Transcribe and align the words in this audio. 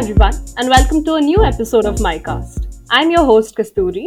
everyone, 0.00 0.32
and 0.56 0.70
welcome 0.70 1.04
to 1.04 1.16
a 1.16 1.20
new 1.20 1.44
episode 1.44 1.84
of 1.84 1.96
MyCast. 1.96 2.78
I'm 2.90 3.10
your 3.10 3.22
host, 3.22 3.54
Kasturi. 3.54 4.06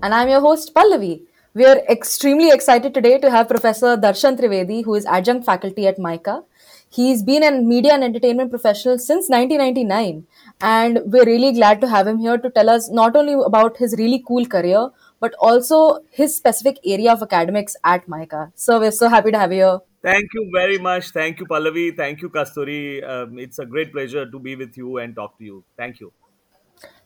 And 0.00 0.14
I'm 0.14 0.28
your 0.28 0.40
host, 0.40 0.72
Pallavi. 0.72 1.22
We 1.52 1.64
are 1.64 1.78
extremely 1.90 2.52
excited 2.52 2.94
today 2.94 3.18
to 3.18 3.28
have 3.28 3.48
Professor 3.48 3.96
Darshan 3.96 4.38
Trivedi, 4.38 4.84
who 4.84 4.94
is 4.94 5.04
adjunct 5.04 5.44
faculty 5.44 5.88
at 5.88 5.98
MICA. 5.98 6.44
He's 6.88 7.24
been 7.24 7.42
a 7.42 7.50
media 7.60 7.94
and 7.94 8.04
entertainment 8.04 8.50
professional 8.50 9.00
since 9.00 9.28
1999, 9.28 10.28
and 10.60 11.00
we're 11.06 11.24
really 11.24 11.52
glad 11.54 11.80
to 11.80 11.88
have 11.88 12.06
him 12.06 12.18
here 12.18 12.38
to 12.38 12.48
tell 12.48 12.70
us 12.70 12.88
not 12.88 13.16
only 13.16 13.32
about 13.32 13.78
his 13.78 13.96
really 13.98 14.22
cool 14.24 14.46
career, 14.46 14.90
but 15.18 15.34
also 15.40 16.04
his 16.08 16.36
specific 16.36 16.78
area 16.84 17.10
of 17.10 17.20
academics 17.20 17.74
at 17.82 18.08
MICA. 18.08 18.52
So 18.54 18.78
we're 18.78 18.92
so 18.92 19.08
happy 19.08 19.32
to 19.32 19.38
have 19.40 19.52
you 19.52 19.58
here. 19.58 19.80
Thank 20.06 20.34
you 20.34 20.48
very 20.54 20.78
much. 20.78 21.08
Thank 21.10 21.40
you, 21.40 21.46
Pallavi. 21.46 21.96
Thank 21.96 22.22
you, 22.22 22.28
Kasturi. 22.30 23.02
Um, 23.12 23.40
it's 23.40 23.58
a 23.58 23.66
great 23.66 23.92
pleasure 23.92 24.24
to 24.30 24.38
be 24.38 24.54
with 24.54 24.76
you 24.76 24.98
and 24.98 25.16
talk 25.16 25.36
to 25.38 25.44
you. 25.44 25.64
Thank 25.76 25.98
you. 25.98 26.12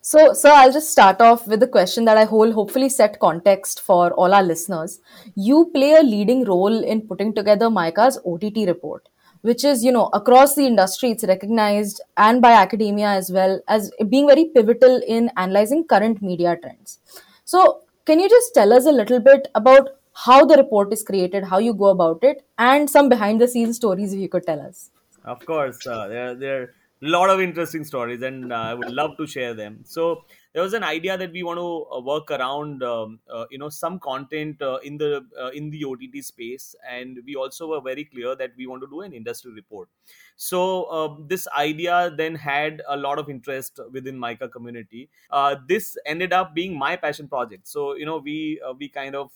So, 0.03 0.35
so 0.35 0.51
I'll 0.51 0.73
just 0.73 0.91
start 0.91 1.23
off 1.23 1.47
with 1.47 1.63
a 1.63 1.67
question 1.67 2.05
that 2.05 2.19
I 2.19 2.25
hope 2.25 2.41
will 2.41 2.53
hopefully 2.53 2.91
set 2.91 3.19
context 3.19 3.81
for 3.81 4.13
all 4.13 4.35
our 4.35 4.43
listeners. 4.43 5.01
You 5.35 5.71
play 5.75 5.93
a 5.95 6.03
leading 6.03 6.45
role 6.45 6.85
in 6.85 7.01
putting 7.07 7.35
together 7.35 7.71
MICA's 7.71 8.19
OTT 8.27 8.67
report, 8.67 9.09
which 9.41 9.65
is, 9.65 9.83
you 9.83 9.93
know, 9.93 10.11
across 10.13 10.55
the 10.55 10.67
industry, 10.67 11.13
it's 11.13 11.25
recognized 11.25 12.03
and 12.19 12.43
by 12.43 12.53
academia 12.53 13.09
as 13.09 13.31
well 13.31 13.63
as 13.67 13.91
being 14.11 14.27
very 14.27 14.51
pivotal 14.55 15.01
in 15.07 15.31
analyzing 15.39 15.85
current 15.85 16.21
media 16.21 16.59
trends. 16.63 16.99
So, 17.47 17.81
can 18.05 18.21
you 18.21 18.29
just 18.29 18.53
tell 18.53 18.75
us 18.75 18.85
a 18.85 18.93
little 18.93 19.21
bit 19.21 19.49
about 19.55 19.89
how 20.25 20.45
the 20.45 20.57
report 20.57 20.93
is 20.93 21.03
created, 21.03 21.45
how 21.45 21.59
you 21.59 21.75
go 21.75 21.87
about 21.87 22.23
it, 22.23 22.45
and 22.59 22.89
some 22.89 23.09
behind 23.09 23.41
the 23.41 23.49
scenes 23.49 23.77
stories 23.77 24.13
if 24.13 24.21
you 24.21 24.29
could 24.29 24.47
tell 24.47 24.61
us? 24.61 24.91
Of 25.25 25.45
course, 25.45 25.87
uh, 25.87 26.09
there, 26.09 26.35
there 26.35 26.63
are 26.63 26.75
a 27.03 27.09
lot 27.09 27.31
of 27.31 27.41
interesting 27.41 27.85
stories 27.85 28.23
and 28.23 28.53
uh, 28.53 28.57
i 28.57 28.75
would 28.75 28.91
love 28.91 29.17
to 29.17 29.27
share 29.27 29.55
them 29.55 29.79
so 29.85 30.25
there 30.53 30.63
was 30.63 30.73
an 30.75 30.83
idea 30.83 31.17
that 31.17 31.31
we 31.33 31.43
want 31.43 31.59
to 31.59 31.87
uh, 31.95 32.01
work 32.01 32.31
around 32.31 32.83
um, 32.83 33.21
uh, 33.33 33.47
you 33.51 33.59
know 33.59 33.69
some 33.69 33.99
content 34.01 34.61
uh, 34.61 34.79
in 34.83 34.99
the 34.99 35.25
uh, 35.41 35.51
in 35.51 35.71
the 35.71 35.85
ott 35.85 36.25
space. 36.25 36.75
And 36.89 37.21
we 37.25 37.37
also 37.37 37.69
were 37.69 37.81
very 37.81 38.05
clear 38.05 38.35
that 38.35 38.53
we 38.57 38.67
want 38.67 38.83
to 38.83 38.89
do 38.89 39.01
an 39.03 39.13
industry 39.13 39.53
report. 39.53 39.89
So 40.37 40.85
uh, 40.85 41.17
this 41.27 41.47
idea 41.57 42.13
then 42.17 42.35
had 42.35 42.83
a 42.89 42.97
lot 42.97 43.19
of 43.19 43.29
interest 43.29 43.79
within 43.93 44.19
mica 44.19 44.49
community. 44.49 45.11
Uh, 45.31 45.57
this 45.69 45.97
ended 46.07 46.33
up 46.33 46.55
being 46.55 46.77
my 46.77 46.97
passion 46.97 47.29
project. 47.29 47.69
So 47.69 47.95
you 47.95 48.07
know 48.07 48.19
we 48.19 48.61
uh, 48.67 48.73
we 48.73 48.89
kind 48.89 49.15
of 49.15 49.31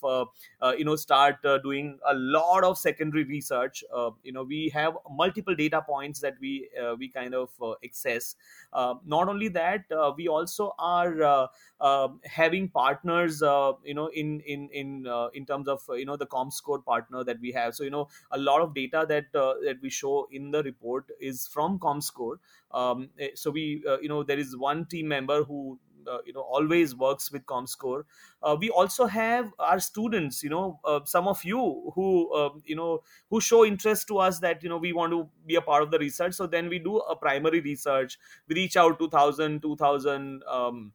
you 0.76 0.84
know 0.84 0.96
start 0.96 1.36
doing 1.62 1.98
a 2.08 2.14
lot 2.14 2.64
of 2.64 2.76
secondary 2.76 3.24
research. 3.24 3.84
You 4.22 4.32
know 4.32 4.42
we 4.42 4.68
have 4.70 4.96
multiple 5.10 5.54
data 5.54 5.80
points 5.82 6.20
that 6.20 6.34
we 6.40 6.68
we 6.98 7.08
kind 7.08 7.34
of 7.34 7.50
access. 7.84 8.34
Not 8.72 9.28
only 9.28 9.48
that 9.48 9.84
we 10.16 10.26
also 10.26 10.74
are 10.78 11.03
are 11.04 11.22
uh, 11.22 11.46
uh, 11.80 12.08
having 12.24 12.68
partners 12.68 13.42
uh, 13.42 13.72
you 13.84 13.94
know 13.94 14.06
in 14.08 14.40
in 14.40 14.68
in 14.70 15.06
in 15.34 15.46
terms 15.46 15.68
of 15.68 15.82
you 15.90 16.04
know 16.04 16.16
the 16.16 16.26
comscore 16.26 16.84
partner 16.84 17.24
that 17.24 17.40
we 17.40 17.52
have. 17.52 17.74
So 17.74 17.84
you 17.84 17.90
know 17.90 18.08
a 18.30 18.38
lot 18.38 18.60
of 18.62 18.74
data 18.74 19.04
that 19.08 19.32
that 19.32 19.78
we 19.82 19.90
show 19.90 20.28
in 20.30 20.50
the 20.50 20.62
report 20.62 21.10
is 21.20 21.46
from 21.46 21.78
comscore 21.78 22.38
um, 22.70 23.10
eh, 23.18 23.30
so 23.34 23.50
we 23.50 23.84
you 24.02 24.08
know 24.08 24.22
there 24.22 24.38
is 24.38 24.56
one 24.56 24.86
team 24.86 25.08
member 25.08 25.44
who 25.44 25.78
uh, 26.08 26.18
you 26.24 26.32
know 26.32 26.40
always 26.42 26.94
works 26.94 27.30
with 27.30 27.44
comscore. 27.46 28.04
Uh, 28.42 28.56
we 28.58 28.70
also 28.70 29.06
have 29.06 29.52
our 29.58 29.80
students 29.80 30.42
you 30.42 30.50
know 30.50 30.80
uh, 30.84 31.00
some 31.04 31.28
of 31.28 31.44
you 31.44 31.92
who 31.94 32.32
um, 32.34 32.62
you 32.64 32.76
know 32.76 33.02
who 33.30 33.40
show 33.40 33.64
interest 33.64 34.06
to 34.08 34.18
us 34.18 34.38
that 34.40 34.62
you 34.62 34.68
know 34.68 34.76
we 34.78 34.92
want 34.92 35.12
to 35.12 35.28
be 35.46 35.54
a 35.54 35.62
part 35.62 35.82
of 35.82 35.90
the 35.90 35.98
research. 35.98 36.34
So 36.34 36.46
then 36.46 36.68
we 36.68 36.78
do 36.78 36.98
a 36.98 37.16
primary 37.16 37.60
research. 37.60 38.18
We 38.48 38.54
reach 38.56 38.76
out 38.76 38.98
to 38.98 39.04
1000 39.04 39.60
2000 39.62 40.42
um, 40.46 40.92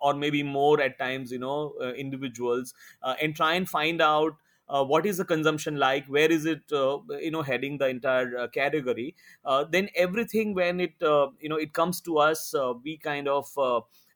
or 0.00 0.14
maybe 0.14 0.42
more 0.42 0.80
at 0.80 0.98
times 0.98 1.30
you 1.32 1.38
know 1.38 1.74
uh, 1.80 1.92
individuals 1.92 2.72
uh, 3.02 3.14
and 3.20 3.36
try 3.36 3.54
and 3.54 3.68
find 3.68 4.00
out 4.00 4.36
uh, 4.68 4.84
what 4.84 5.06
is 5.06 5.18
the 5.18 5.24
consumption 5.24 5.76
like? 5.76 6.06
Where 6.08 6.28
is 6.28 6.44
it 6.44 6.72
uh, 6.72 6.98
you 7.20 7.30
know 7.30 7.42
heading 7.42 7.78
the 7.78 7.86
entire 7.88 8.36
uh, 8.36 8.48
category? 8.48 9.14
Uh, 9.44 9.62
then 9.64 9.90
everything 9.94 10.54
when 10.54 10.80
it 10.80 10.94
you 11.00 11.48
know 11.48 11.56
it 11.56 11.72
comes 11.72 12.00
to 12.02 12.18
us 12.18 12.54
we 12.82 12.96
kind 12.98 13.28
of 13.28 13.46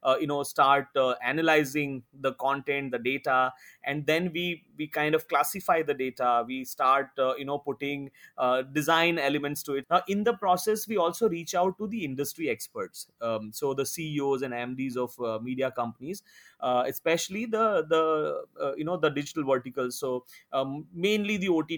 uh, 0.02 0.16
you 0.20 0.26
know 0.26 0.42
start 0.42 0.88
uh, 0.96 1.14
analyzing 1.22 2.02
the 2.12 2.32
content 2.34 2.90
the 2.92 2.98
data 2.98 3.52
and 3.84 4.06
then 4.06 4.30
we 4.32 4.64
we 4.76 4.86
kind 4.86 5.14
of 5.14 5.28
classify 5.28 5.82
the 5.82 5.92
data. 5.94 6.44
We 6.46 6.64
start 6.64 7.10
uh, 7.18 7.34
you 7.36 7.44
know 7.44 7.58
putting 7.58 8.10
uh, 8.38 8.62
design 8.62 9.18
elements 9.18 9.62
to 9.64 9.74
it. 9.74 9.86
Now 9.90 10.02
in 10.08 10.24
the 10.24 10.34
process 10.34 10.86
we 10.88 10.96
also 10.96 11.28
reach 11.28 11.54
out 11.54 11.78
to 11.78 11.86
the 11.86 12.04
industry 12.04 12.48
experts. 12.48 13.08
Um, 13.20 13.52
so 13.52 13.74
the 13.74 13.84
ceos 13.86 14.42
and 14.42 14.52
mds 14.54 14.96
of 14.96 15.18
uh, 15.20 15.38
media 15.42 15.70
companies 15.70 16.22
uh, 16.60 16.84
especially 16.86 17.46
the 17.46 17.84
the 17.88 18.74
you 18.76 18.84
know 18.84 18.96
the 18.96 19.10
digital 19.10 19.44
verticals 19.44 19.98
so 19.98 20.24
um, 20.52 20.86
mainly 20.92 21.36
the 21.36 21.48
ott 21.48 21.70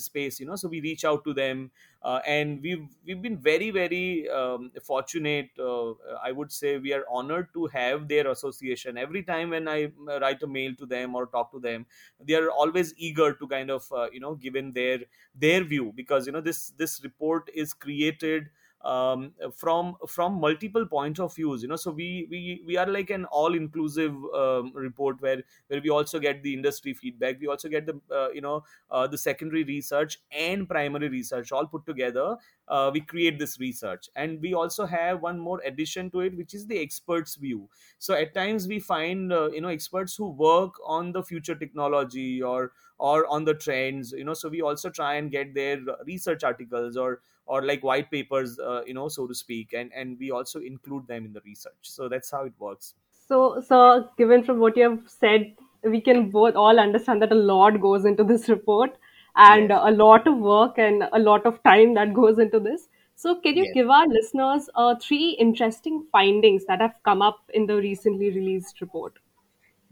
space 0.00 0.40
you 0.40 0.46
know 0.46 0.56
so 0.56 0.68
we 0.68 0.80
reach 0.80 1.04
out 1.04 1.24
to 1.24 1.34
them 1.34 1.70
uh, 2.02 2.20
and 2.26 2.60
we've 2.62 2.88
we've 3.04 3.22
been 3.22 3.38
very 3.38 3.70
very 3.70 4.28
um, 4.30 4.70
fortunate 4.82 5.50
uh, 5.58 5.92
i 6.22 6.32
would 6.32 6.50
say 6.52 6.78
we 6.78 6.92
are 6.92 7.04
honored 7.08 7.48
to 7.54 7.66
have 7.66 8.08
their 8.08 8.28
association. 8.30 8.98
Every 8.98 9.22
time 9.22 9.50
when 9.50 9.68
i 9.68 9.84
uh, 10.08 10.18
write 10.20 10.42
a 10.42 10.46
mail 10.46 10.74
to 10.76 10.86
them 10.86 11.14
or 11.14 11.26
talk 11.26 11.52
to 11.52 11.60
them 11.60 11.86
they 12.20 12.34
are 12.34 12.50
always 12.50 12.94
eager 12.96 13.32
to 13.34 13.48
kind 13.48 13.70
of 13.70 13.90
uh, 13.92 14.08
you 14.12 14.20
know 14.20 14.34
give 14.34 14.56
in 14.56 14.72
their 14.72 15.00
their 15.34 15.62
view 15.64 15.92
because 15.94 16.26
you 16.26 16.32
know 16.32 16.40
this 16.40 16.70
this 16.70 17.02
report 17.04 17.48
is 17.54 17.72
created 17.74 18.50
um, 18.84 19.32
from 19.54 19.96
from 20.08 20.34
multiple 20.40 20.86
points 20.86 21.20
of 21.20 21.34
views 21.34 21.62
you 21.62 21.68
know. 21.68 21.76
So 21.76 21.90
we 21.90 22.26
we 22.30 22.62
we 22.66 22.76
are 22.76 22.86
like 22.86 23.10
an 23.10 23.24
all 23.26 23.54
inclusive 23.54 24.12
um, 24.34 24.72
report 24.74 25.20
where 25.20 25.42
where 25.68 25.80
we 25.80 25.90
also 25.90 26.18
get 26.18 26.42
the 26.42 26.52
industry 26.54 26.94
feedback. 26.94 27.40
We 27.40 27.46
also 27.46 27.68
get 27.68 27.86
the 27.86 28.00
uh, 28.10 28.30
you 28.30 28.40
know 28.40 28.64
uh, 28.90 29.06
the 29.06 29.18
secondary 29.18 29.64
research 29.64 30.18
and 30.30 30.68
primary 30.68 31.08
research 31.08 31.52
all 31.52 31.66
put 31.66 31.86
together. 31.86 32.36
Uh, 32.68 32.90
we 32.92 33.00
create 33.00 33.38
this 33.38 33.58
research. 33.60 34.08
And 34.16 34.40
we 34.40 34.54
also 34.54 34.86
have 34.86 35.20
one 35.20 35.38
more 35.38 35.60
addition 35.64 36.10
to 36.12 36.20
it 36.20 36.36
which 36.36 36.54
is 36.54 36.66
the 36.66 36.78
experts 36.80 37.34
view. 37.36 37.68
So 37.98 38.14
at 38.14 38.34
times 38.34 38.66
we 38.68 38.80
find 38.80 39.32
uh, 39.32 39.50
you 39.50 39.60
know 39.60 39.68
experts 39.68 40.16
who 40.16 40.28
work 40.30 40.74
on 40.84 41.12
the 41.12 41.22
future 41.22 41.54
technology 41.54 42.42
or 42.42 42.72
or 42.98 43.26
on 43.26 43.44
the 43.44 43.54
trends 43.54 44.12
you 44.12 44.24
know. 44.24 44.34
So 44.34 44.48
we 44.48 44.62
also 44.62 44.90
try 44.90 45.14
and 45.14 45.30
get 45.30 45.54
their 45.54 45.78
research 46.06 46.44
articles 46.44 46.96
or 46.96 47.20
or 47.46 47.62
like 47.62 47.82
white 47.82 48.10
papers 48.10 48.58
uh, 48.58 48.82
you 48.86 48.94
know 48.94 49.08
so 49.08 49.26
to 49.26 49.34
speak 49.34 49.72
and 49.72 49.90
and 49.94 50.18
we 50.18 50.30
also 50.30 50.60
include 50.60 51.06
them 51.06 51.24
in 51.24 51.32
the 51.32 51.40
research 51.44 51.82
so 51.82 52.08
that's 52.08 52.30
how 52.30 52.44
it 52.44 52.52
works 52.58 52.94
so 53.28 53.62
so 53.66 54.08
given 54.16 54.44
from 54.44 54.58
what 54.58 54.76
you 54.76 54.88
have 54.88 55.00
said 55.06 55.52
we 55.82 56.00
can 56.00 56.30
both 56.30 56.54
all 56.54 56.78
understand 56.78 57.20
that 57.20 57.32
a 57.32 57.42
lot 57.52 57.80
goes 57.80 58.04
into 58.04 58.24
this 58.24 58.48
report 58.48 58.96
and 59.36 59.70
yes. 59.70 59.80
a 59.82 59.90
lot 59.90 60.26
of 60.26 60.38
work 60.38 60.78
and 60.78 61.08
a 61.12 61.18
lot 61.18 61.46
of 61.46 61.62
time 61.62 61.94
that 61.94 62.14
goes 62.14 62.38
into 62.38 62.60
this 62.60 62.88
so 63.16 63.34
can 63.34 63.56
you 63.56 63.64
yes. 63.64 63.74
give 63.74 63.90
our 63.90 64.06
listeners 64.08 64.68
uh, 64.74 64.94
three 65.00 65.30
interesting 65.40 66.04
findings 66.12 66.64
that 66.66 66.80
have 66.80 66.94
come 67.04 67.22
up 67.22 67.40
in 67.54 67.66
the 67.66 67.76
recently 67.76 68.30
released 68.30 68.80
report 68.80 69.18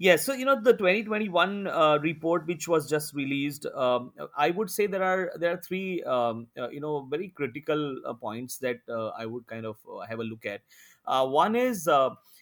Yes, 0.01 0.25
so 0.25 0.33
you 0.33 0.47
know 0.47 0.59
the 0.59 0.73
2021 0.73 1.67
uh, 1.67 1.99
report 2.01 2.47
which 2.47 2.67
was 2.67 2.89
just 2.89 3.13
released. 3.13 3.67
Um, 3.67 4.13
I 4.35 4.49
would 4.51 4.71
say 4.71 4.87
there 4.87 5.03
are 5.03 5.31
there 5.37 5.53
are 5.53 5.61
three 5.61 6.03
um, 6.05 6.47
uh, 6.59 6.71
you 6.71 6.81
know 6.81 7.03
very 7.05 7.29
critical 7.29 8.01
uh, 8.07 8.15
points 8.15 8.57
that 8.59 8.79
uh, 8.89 9.09
I 9.09 9.27
would 9.27 9.47
kind 9.47 9.67
of 9.67 9.77
uh, 9.87 10.01
have 10.09 10.21
a 10.21 10.25
look 10.25 10.47
at. 10.47 10.63
Uh, 11.07 11.27
one 11.29 11.55
is 11.55 11.87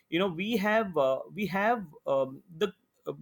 you 0.08 0.20
know 0.20 0.28
we 0.28 0.56
have 0.56 0.92
we 1.34 1.46
have 1.46 1.84
um, 2.06 2.42
the 2.56 2.72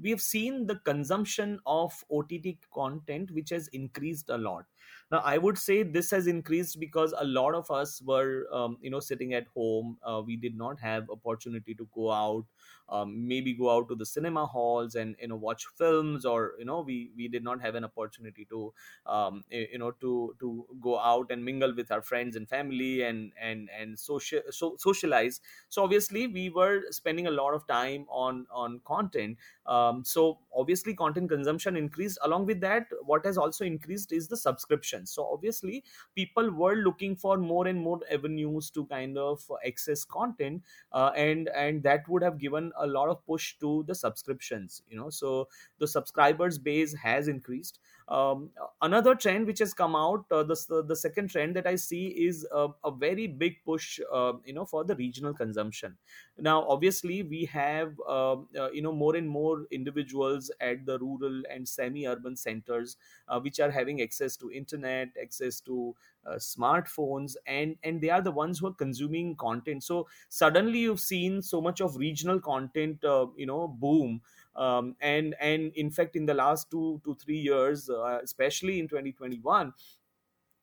we 0.03 0.11
have 0.11 0.21
seen 0.21 0.67
the 0.67 0.77
consumption 0.81 1.59
of 1.65 1.93
OTT 2.11 2.59
content 2.75 3.31
which 3.31 3.51
has 3.51 3.69
increased 3.69 4.29
a 4.31 4.37
lot 4.37 4.67
now 5.13 5.19
i 5.25 5.39
would 5.39 5.57
say 5.57 5.83
this 5.85 6.11
has 6.11 6.27
increased 6.27 6.81
because 6.81 7.15
a 7.19 7.25
lot 7.25 7.55
of 7.55 7.71
us 7.71 8.03
were 8.03 8.47
um, 8.53 8.77
you 8.81 8.91
know 8.91 8.99
sitting 8.99 9.33
at 9.35 9.47
home 9.55 9.97
uh, 10.03 10.21
we 10.27 10.37
did 10.37 10.57
not 10.57 10.81
have 10.81 11.09
opportunity 11.11 11.75
to 11.75 11.89
go 11.95 12.11
out 12.11 12.45
um, 12.89 13.27
maybe 13.27 13.53
go 13.53 13.71
out 13.71 13.89
to 13.89 13.95
the 13.95 14.07
cinema 14.07 14.47
halls 14.47 14.95
and 14.95 15.17
you 15.21 15.29
know 15.29 15.37
watch 15.37 15.67
films 15.77 16.25
or 16.25 16.53
you 16.59 16.65
know 16.65 16.81
we 16.81 17.11
we 17.17 17.29
did 17.29 17.43
not 17.43 17.61
have 17.61 17.75
an 17.75 17.85
opportunity 17.85 18.47
to 18.51 18.73
um, 19.07 19.45
you 19.51 19.79
know 19.79 19.91
to 19.93 20.35
to 20.41 20.67
go 20.81 20.99
out 20.99 21.31
and 21.31 21.45
mingle 21.45 21.75
with 21.75 21.91
our 21.91 22.03
friends 22.03 22.37
and 22.37 22.49
family 22.49 23.03
and 23.03 23.33
and 23.41 23.69
and 23.79 23.99
social 23.99 24.41
so, 24.51 24.77
socialize. 24.79 25.41
So 25.69 25.83
obviously 25.83 26.27
we 26.27 26.51
were 26.51 26.83
spending 26.91 27.27
a 27.27 27.31
lot 27.31 27.55
of 27.55 27.67
time 27.67 28.07
on 28.09 28.47
on 28.51 28.81
content. 28.85 29.39
Um, 29.67 30.05
so 30.05 30.39
obviously 30.55 30.95
content 30.95 31.29
consumption 31.31 31.77
increased. 31.77 32.19
Along 32.23 32.47
with 32.47 32.61
that 32.61 32.87
what 33.03 33.25
has 33.27 33.37
also 33.37 33.65
increased 33.65 34.13
is 34.13 34.29
the 34.29 34.37
subscription 34.37 34.67
subscriptions. 34.67 35.11
So 35.11 35.29
obviously 35.33 35.85
people 36.15 36.51
were 36.51 36.77
looking 36.77 37.17
for 37.17 37.37
more 37.37 37.67
and 37.67 37.81
more 37.81 38.01
avenues 38.11 38.71
to 38.71 38.87
kind 38.87 39.19
of 39.19 39.41
access 39.67 40.05
content 40.05 40.63
uh, 40.93 41.11
and 41.17 41.49
and 41.49 41.83
that 41.83 42.09
would 42.09 42.23
have 42.23 42.39
given 42.39 42.73
a 42.79 42.87
lot 42.87 43.09
of 43.09 43.25
push 43.27 43.55
to 43.59 43.85
the 43.87 43.95
subscriptions 43.95 44.83
you 44.89 44.97
know 44.97 45.11
so 45.11 45.49
the 45.79 45.87
subscribers 45.87 46.59
base 46.59 46.95
has 46.95 47.29
increased 47.29 47.79
um, 48.09 48.51
another 48.83 49.15
trend 49.15 49.47
which 49.47 49.59
has 49.59 49.75
come 49.75 49.97
out 49.97 50.27
uh, 50.31 50.43
the, 50.45 50.85
the 50.87 50.95
second 50.97 51.29
trend 51.29 51.57
that 51.57 51.67
i 51.67 51.75
see 51.75 52.07
is 52.27 52.47
a, 52.53 52.69
a 52.85 52.91
very 52.91 53.27
big 53.27 53.65
push 53.65 53.99
uh, 54.13 54.35
you 54.45 54.53
know 54.53 54.65
for 54.65 54.85
the 54.85 54.95
regional 54.97 55.35
consumption. 55.35 55.99
Now 56.39 56.69
obviously 56.69 57.23
we 57.23 57.45
have 57.47 57.99
uh, 58.07 58.33
uh, 58.59 58.71
you 58.71 58.83
know 58.83 58.93
more 58.93 59.17
and 59.17 59.29
more 59.29 59.67
individuals 59.71 60.51
at 60.61 60.85
the 60.87 60.99
rural 60.99 61.43
and 61.51 61.69
semi 61.69 62.07
urban 62.07 62.37
centers 62.37 62.97
uh, 63.29 63.41
which 63.41 63.59
are 63.61 63.71
having 63.71 64.03
access 64.03 64.37
to 64.39 64.51
internet 64.53 65.09
access 65.21 65.61
to 65.63 65.97
uh, 66.27 66.35
smartphones 66.35 67.37
and 67.47 67.77
and 67.83 68.01
they 68.01 68.11
are 68.11 68.21
the 68.23 68.31
ones 68.31 68.59
who 68.59 68.67
are 68.67 68.75
consuming 68.75 69.35
content. 69.37 69.83
So 69.83 70.09
suddenly 70.29 70.81
you've 70.81 71.01
seen 71.01 71.43
so 71.43 71.61
much 71.61 71.81
of 71.81 71.97
regional 71.97 72.41
content 72.41 73.05
uh, 73.05 73.27
you 73.37 73.47
know 73.47 73.69
boom 73.69 74.21
um, 74.57 74.97
and 75.01 75.35
and 75.41 75.73
in 75.75 75.91
fact 75.91 76.17
in 76.17 76.27
the 76.27 76.35
last 76.35 76.71
two 76.71 77.01
to 77.05 77.15
three 77.15 77.39
years 77.39 77.89
uh, 77.91 78.19
especially 78.23 78.79
in 78.79 78.89
2021 78.89 79.73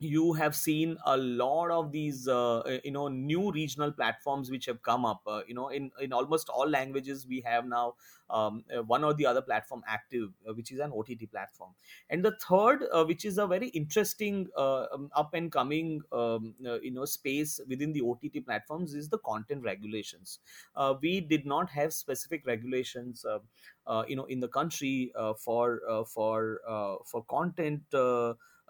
you 0.04 0.34
have 0.34 0.56
seen 0.56 0.98
a 1.06 1.18
lot 1.18 1.72
of 1.72 1.92
these 1.92 2.28
uh, 2.28 2.60
uh, 2.60 2.78
you 2.84 2.92
know 2.92 3.08
new 3.08 3.52
regional 3.52 3.92
platforms 3.92 4.52
which 4.52 4.66
have 4.66 4.82
come 4.84 5.06
up 5.06 5.22
uh, 5.28 5.42
you 5.48 5.54
know 5.54 5.70
in 5.70 5.92
in 6.02 6.14
almost 6.14 6.50
all 6.50 6.70
languages 6.70 7.26
we 7.28 7.42
have 7.42 7.66
now 7.66 7.94
um, 8.30 8.64
uh, 8.76 8.82
one 8.84 9.04
or 9.04 9.14
the 9.14 9.26
other 9.26 9.42
platform 9.42 9.84
active 9.88 10.30
uh, 10.48 10.54
which 10.54 10.72
is 10.72 10.80
an 10.80 10.92
ott 10.92 11.10
platform. 11.32 11.72
And 12.10 12.24
the 12.24 12.36
third 12.42 12.84
uh, 12.92 13.06
which 13.06 13.26
is 13.26 13.38
a 13.38 13.48
very 13.48 13.68
interesting 13.70 14.48
um, 14.58 15.10
up 15.16 15.34
and 15.34 15.52
coming 15.52 16.02
um, 16.12 16.56
you 16.60 16.92
know 16.92 17.06
space 17.06 17.60
within 17.68 17.94
the 17.94 18.02
ott 18.02 18.26
platforms 18.46 18.94
is 18.94 19.10
the 19.10 19.20
content 19.20 19.64
regulations. 19.64 20.40
We 21.02 21.22
did 21.22 21.46
not 21.46 21.70
have 21.70 21.94
specific 21.94 22.46
regulations 22.46 23.26
you 24.08 24.16
know 24.16 24.26
in 24.26 24.40
the 24.40 24.48
country 24.48 25.14
for 25.38 25.82
for 26.08 26.60
for 27.06 27.24
content 27.26 27.84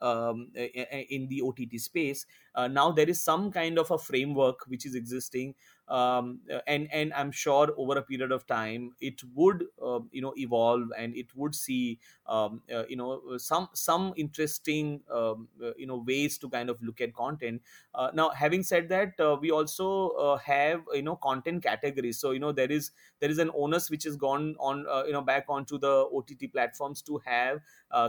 um, 0.04 0.52
in 0.54 1.28
the 1.28 1.42
OTT 1.42 1.80
space. 1.80 2.26
Uh, 2.54 2.68
now 2.68 2.92
there 2.92 3.10
is 3.10 3.24
some 3.24 3.52
kind 3.52 3.80
of 3.80 3.90
a 3.90 3.98
framework 3.98 4.68
which 4.68 4.86
is 4.86 4.96
existing 4.96 5.56
um, 5.88 6.40
and 6.68 6.88
and 6.94 7.14
i'm 7.14 7.32
sure 7.32 7.74
over 7.78 7.98
a 7.98 8.02
period 8.02 8.32
of 8.32 8.46
time 8.48 8.96
it 9.02 9.22
would 9.36 9.66
uh, 9.82 10.00
you 10.12 10.22
know 10.22 10.34
evolve 10.38 10.90
and 10.98 11.16
it 11.16 11.36
would 11.36 11.54
see 11.54 12.00
um, 12.28 12.62
uh, 12.74 12.86
you 12.88 12.96
know 12.96 13.38
some 13.38 13.68
some 13.74 14.14
interesting 14.16 15.02
um, 15.12 15.50
uh, 15.62 15.74
you 15.78 15.86
know 15.86 15.98
ways 15.98 16.38
to 16.38 16.50
kind 16.50 16.70
of 16.70 16.82
look 16.82 17.02
at 17.02 17.14
content. 17.14 17.62
Uh, 17.94 18.10
now 18.14 18.30
having 18.30 18.64
said 18.64 18.90
that 18.90 19.20
uh, 19.20 19.38
we 19.40 19.52
also 19.52 20.10
uh, 20.12 20.38
have 20.38 20.84
you 20.94 21.02
know 21.02 21.16
content 21.18 21.62
categories. 21.64 22.18
So 22.20 22.32
you 22.32 22.40
know 22.40 22.52
there 22.52 22.72
is 22.72 22.92
there 23.20 23.30
is 23.30 23.38
an 23.38 23.52
onus 23.54 23.90
which 23.90 24.04
has 24.06 24.16
gone 24.16 24.56
on 24.60 24.86
you 25.06 25.12
know 25.14 25.22
back 25.22 25.46
onto 25.50 25.78
the 25.78 26.08
ott 26.14 26.32
platforms 26.52 27.02
to 27.04 27.18
have 27.26 27.62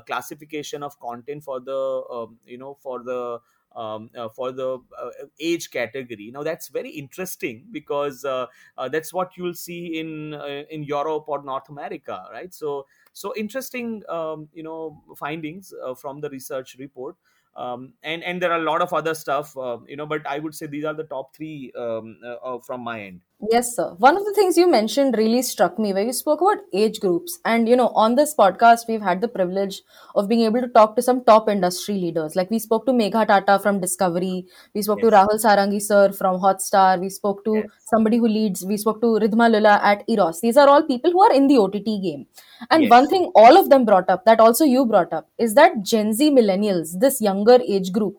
classification 0.06 0.82
of 0.82 0.98
content 1.00 1.42
for 1.44 1.60
the 1.60 2.04
um, 2.10 2.38
you 2.46 2.58
know 2.58 2.74
for 2.74 3.02
the 3.02 3.40
um, 3.74 4.10
uh, 4.16 4.28
for 4.28 4.52
the 4.52 4.78
uh, 4.98 5.10
age 5.40 5.70
category. 5.70 6.30
Now 6.32 6.42
that's 6.42 6.68
very 6.68 6.90
interesting 6.90 7.66
because 7.70 8.24
uh, 8.24 8.46
that's 8.90 9.12
what 9.12 9.36
you'll 9.36 9.54
see 9.54 9.98
in 9.98 10.34
in 10.70 10.82
Europe 10.84 11.24
or 11.28 11.42
North 11.42 11.68
America, 11.68 12.26
right? 12.32 12.52
So 12.52 12.86
so 13.12 13.32
interesting, 13.36 14.02
um, 14.08 14.48
you 14.52 14.62
know, 14.62 15.02
findings 15.16 15.72
from 15.96 16.20
the 16.20 16.30
research 16.30 16.76
report 16.78 17.16
um, 17.56 17.94
and 18.02 18.22
and 18.24 18.42
there 18.42 18.52
are 18.52 18.58
a 18.58 18.62
lot 18.62 18.82
of 18.82 18.92
other 18.92 19.14
stuff 19.14 19.56
uh, 19.56 19.78
you 19.86 19.96
know 19.96 20.06
but 20.06 20.26
i 20.26 20.38
would 20.38 20.54
say 20.54 20.66
these 20.66 20.84
are 20.84 20.94
the 20.94 21.04
top 21.04 21.34
three 21.34 21.72
um, 21.76 22.18
from 22.66 22.80
my 22.80 23.00
end 23.02 23.20
yes 23.50 23.76
sir. 23.76 23.94
One 23.98 24.16
of 24.16 24.24
the 24.24 24.32
things 24.32 24.56
you 24.56 24.68
mentioned 24.68 25.16
really 25.16 25.42
struck 25.42 25.78
me 25.78 25.92
where 25.92 26.04
you 26.04 26.12
spoke 26.12 26.40
about 26.40 26.58
age 26.72 27.00
groups. 27.00 27.38
And 27.44 27.68
you 27.68 27.76
know 27.76 27.88
on 27.88 28.14
this 28.14 28.34
podcast 28.34 28.88
we've 28.88 29.02
had 29.02 29.20
the 29.20 29.28
privilege 29.28 29.82
of 30.14 30.28
being 30.28 30.42
able 30.42 30.60
to 30.60 30.68
talk 30.68 30.96
to 30.96 31.02
some 31.02 31.24
top 31.24 31.48
industry 31.48 31.94
leaders. 31.94 32.36
Like 32.36 32.50
we 32.50 32.58
spoke 32.58 32.86
to 32.86 32.92
megha 32.92 33.26
tata 33.26 33.58
from 33.58 33.80
discovery. 33.80 34.46
We 34.74 34.82
spoke 34.82 35.00
yes. 35.02 35.10
to 35.10 35.16
rahul 35.16 35.40
sarangi 35.44 35.80
sir 35.82 36.12
from 36.12 36.40
hotstar. 36.40 37.00
We 37.00 37.08
spoke 37.08 37.44
to 37.44 37.54
yes. 37.56 37.66
somebody 37.92 38.18
who 38.18 38.28
leads 38.28 38.64
we 38.64 38.76
spoke 38.76 39.00
to 39.00 39.12
ridhima 39.26 39.50
lulla 39.50 39.80
at 39.82 40.04
eros. 40.08 40.40
These 40.40 40.56
are 40.56 40.68
all 40.68 40.82
people 40.82 41.10
who 41.10 41.22
are 41.22 41.32
in 41.32 41.46
the 41.46 41.58
ott 41.58 41.72
game. 41.84 42.26
And 42.70 42.84
yes. 42.84 42.90
one 42.90 43.08
thing 43.08 43.30
all 43.34 43.56
of 43.56 43.70
them 43.70 43.84
brought 43.84 44.08
up 44.08 44.24
that 44.24 44.40
also 44.40 44.64
you 44.64 44.86
brought 44.86 45.12
up 45.12 45.28
is 45.38 45.54
that 45.54 45.82
Gen 45.82 46.12
Z 46.12 46.30
millennials, 46.30 46.98
this 47.00 47.20
younger 47.20 47.58
age 47.66 47.92
group, 47.92 48.16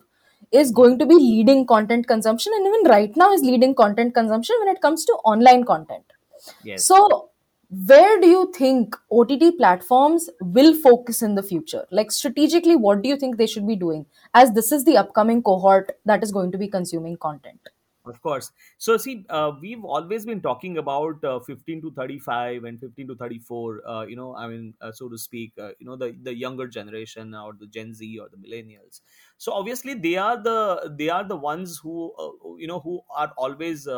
is 0.52 0.70
going 0.70 0.98
to 0.98 1.06
be 1.06 1.14
leading 1.14 1.66
content 1.66 2.06
consumption 2.06 2.52
and 2.54 2.66
even 2.66 2.90
right 2.90 3.16
now 3.16 3.32
is 3.32 3.42
leading 3.42 3.74
content 3.74 4.14
consumption 4.14 4.56
when 4.60 4.74
it 4.74 4.80
comes 4.80 5.04
to 5.04 5.12
online 5.24 5.64
content. 5.64 6.04
Yes. 6.62 6.86
So, 6.86 7.30
where 7.68 8.20
do 8.20 8.28
you 8.28 8.52
think 8.54 8.94
OTT 9.10 9.58
platforms 9.58 10.30
will 10.40 10.72
focus 10.72 11.20
in 11.20 11.34
the 11.34 11.42
future? 11.42 11.84
Like 11.90 12.12
strategically, 12.12 12.76
what 12.76 13.02
do 13.02 13.08
you 13.08 13.16
think 13.16 13.36
they 13.36 13.46
should 13.46 13.66
be 13.66 13.74
doing 13.74 14.06
as 14.34 14.52
this 14.52 14.70
is 14.70 14.84
the 14.84 14.96
upcoming 14.96 15.42
cohort 15.42 15.98
that 16.04 16.22
is 16.22 16.30
going 16.30 16.52
to 16.52 16.58
be 16.58 16.68
consuming 16.68 17.16
content? 17.16 17.60
Of 18.06 18.22
course. 18.22 18.52
So, 18.78 18.96
see, 18.98 19.26
uh, 19.28 19.50
we've 19.60 19.84
always 19.84 20.24
been 20.24 20.40
talking 20.40 20.78
about 20.78 21.24
uh, 21.24 21.40
15 21.40 21.82
to 21.82 21.90
35 21.90 22.62
and 22.62 22.78
15 22.78 23.08
to 23.08 23.16
34, 23.16 23.82
uh, 23.88 24.02
you 24.06 24.14
know, 24.14 24.32
I 24.36 24.46
mean, 24.46 24.74
uh, 24.80 24.92
so 24.92 25.08
to 25.08 25.18
speak, 25.18 25.54
uh, 25.58 25.70
you 25.80 25.86
know, 25.86 25.96
the, 25.96 26.16
the 26.22 26.32
younger 26.32 26.68
generation 26.68 27.34
or 27.34 27.54
the 27.58 27.66
Gen 27.66 27.92
Z 27.94 28.16
or 28.20 28.28
the 28.28 28.36
millennials. 28.36 29.00
So, 29.38 29.52
obviously, 29.52 29.94
they 29.94 30.16
are 30.16 30.40
the 30.40 30.94
they 30.96 31.08
are 31.08 31.24
the 31.24 31.34
ones 31.34 31.78
who, 31.82 32.12
uh, 32.16 32.54
you 32.58 32.68
know, 32.68 32.78
who 32.78 33.00
are 33.10 33.32
always 33.36 33.88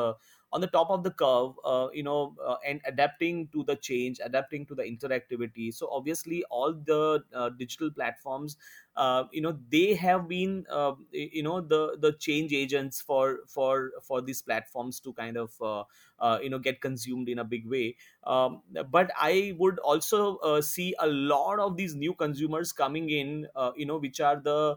on 0.50 0.62
the 0.62 0.66
top 0.66 0.88
of 0.88 1.04
the 1.04 1.10
curve 1.10 1.52
you 1.92 2.02
know 2.02 2.34
and 2.66 2.80
adapting 2.86 3.48
to 3.48 3.62
the 3.64 3.76
change 3.76 4.18
adapting 4.24 4.64
to 4.64 4.74
the 4.74 4.82
interactivity 4.82 5.72
so 5.74 5.86
obviously 5.92 6.42
all 6.44 6.72
the 6.72 7.22
digital 7.58 7.90
platforms 7.90 8.56
uh, 8.98 9.24
you 9.32 9.40
know 9.40 9.56
they 9.70 9.94
have 9.94 10.26
been 10.28 10.66
uh, 10.68 10.94
you 11.12 11.42
know 11.42 11.60
the 11.60 11.96
the 12.00 12.12
change 12.14 12.52
agents 12.52 13.00
for 13.00 13.40
for 13.46 13.92
for 14.02 14.20
these 14.20 14.42
platforms 14.42 14.98
to 15.00 15.12
kind 15.12 15.36
of 15.36 15.54
uh, 15.62 15.84
uh, 16.18 16.38
you 16.42 16.50
know 16.50 16.58
get 16.58 16.80
consumed 16.80 17.28
in 17.28 17.38
a 17.38 17.44
big 17.44 17.66
way. 17.66 17.96
Um, 18.24 18.62
but 18.90 19.10
i 19.16 19.54
would 19.58 19.78
also 19.78 20.36
uh, 20.38 20.60
see 20.60 20.94
a 20.98 21.06
lot 21.06 21.58
of 21.60 21.76
these 21.76 21.94
new 21.94 22.12
consumers 22.14 22.72
coming 22.72 23.08
in 23.10 23.46
you 23.76 23.86
know 23.86 23.96
which 23.98 24.20
are 24.20 24.36
the 24.40 24.76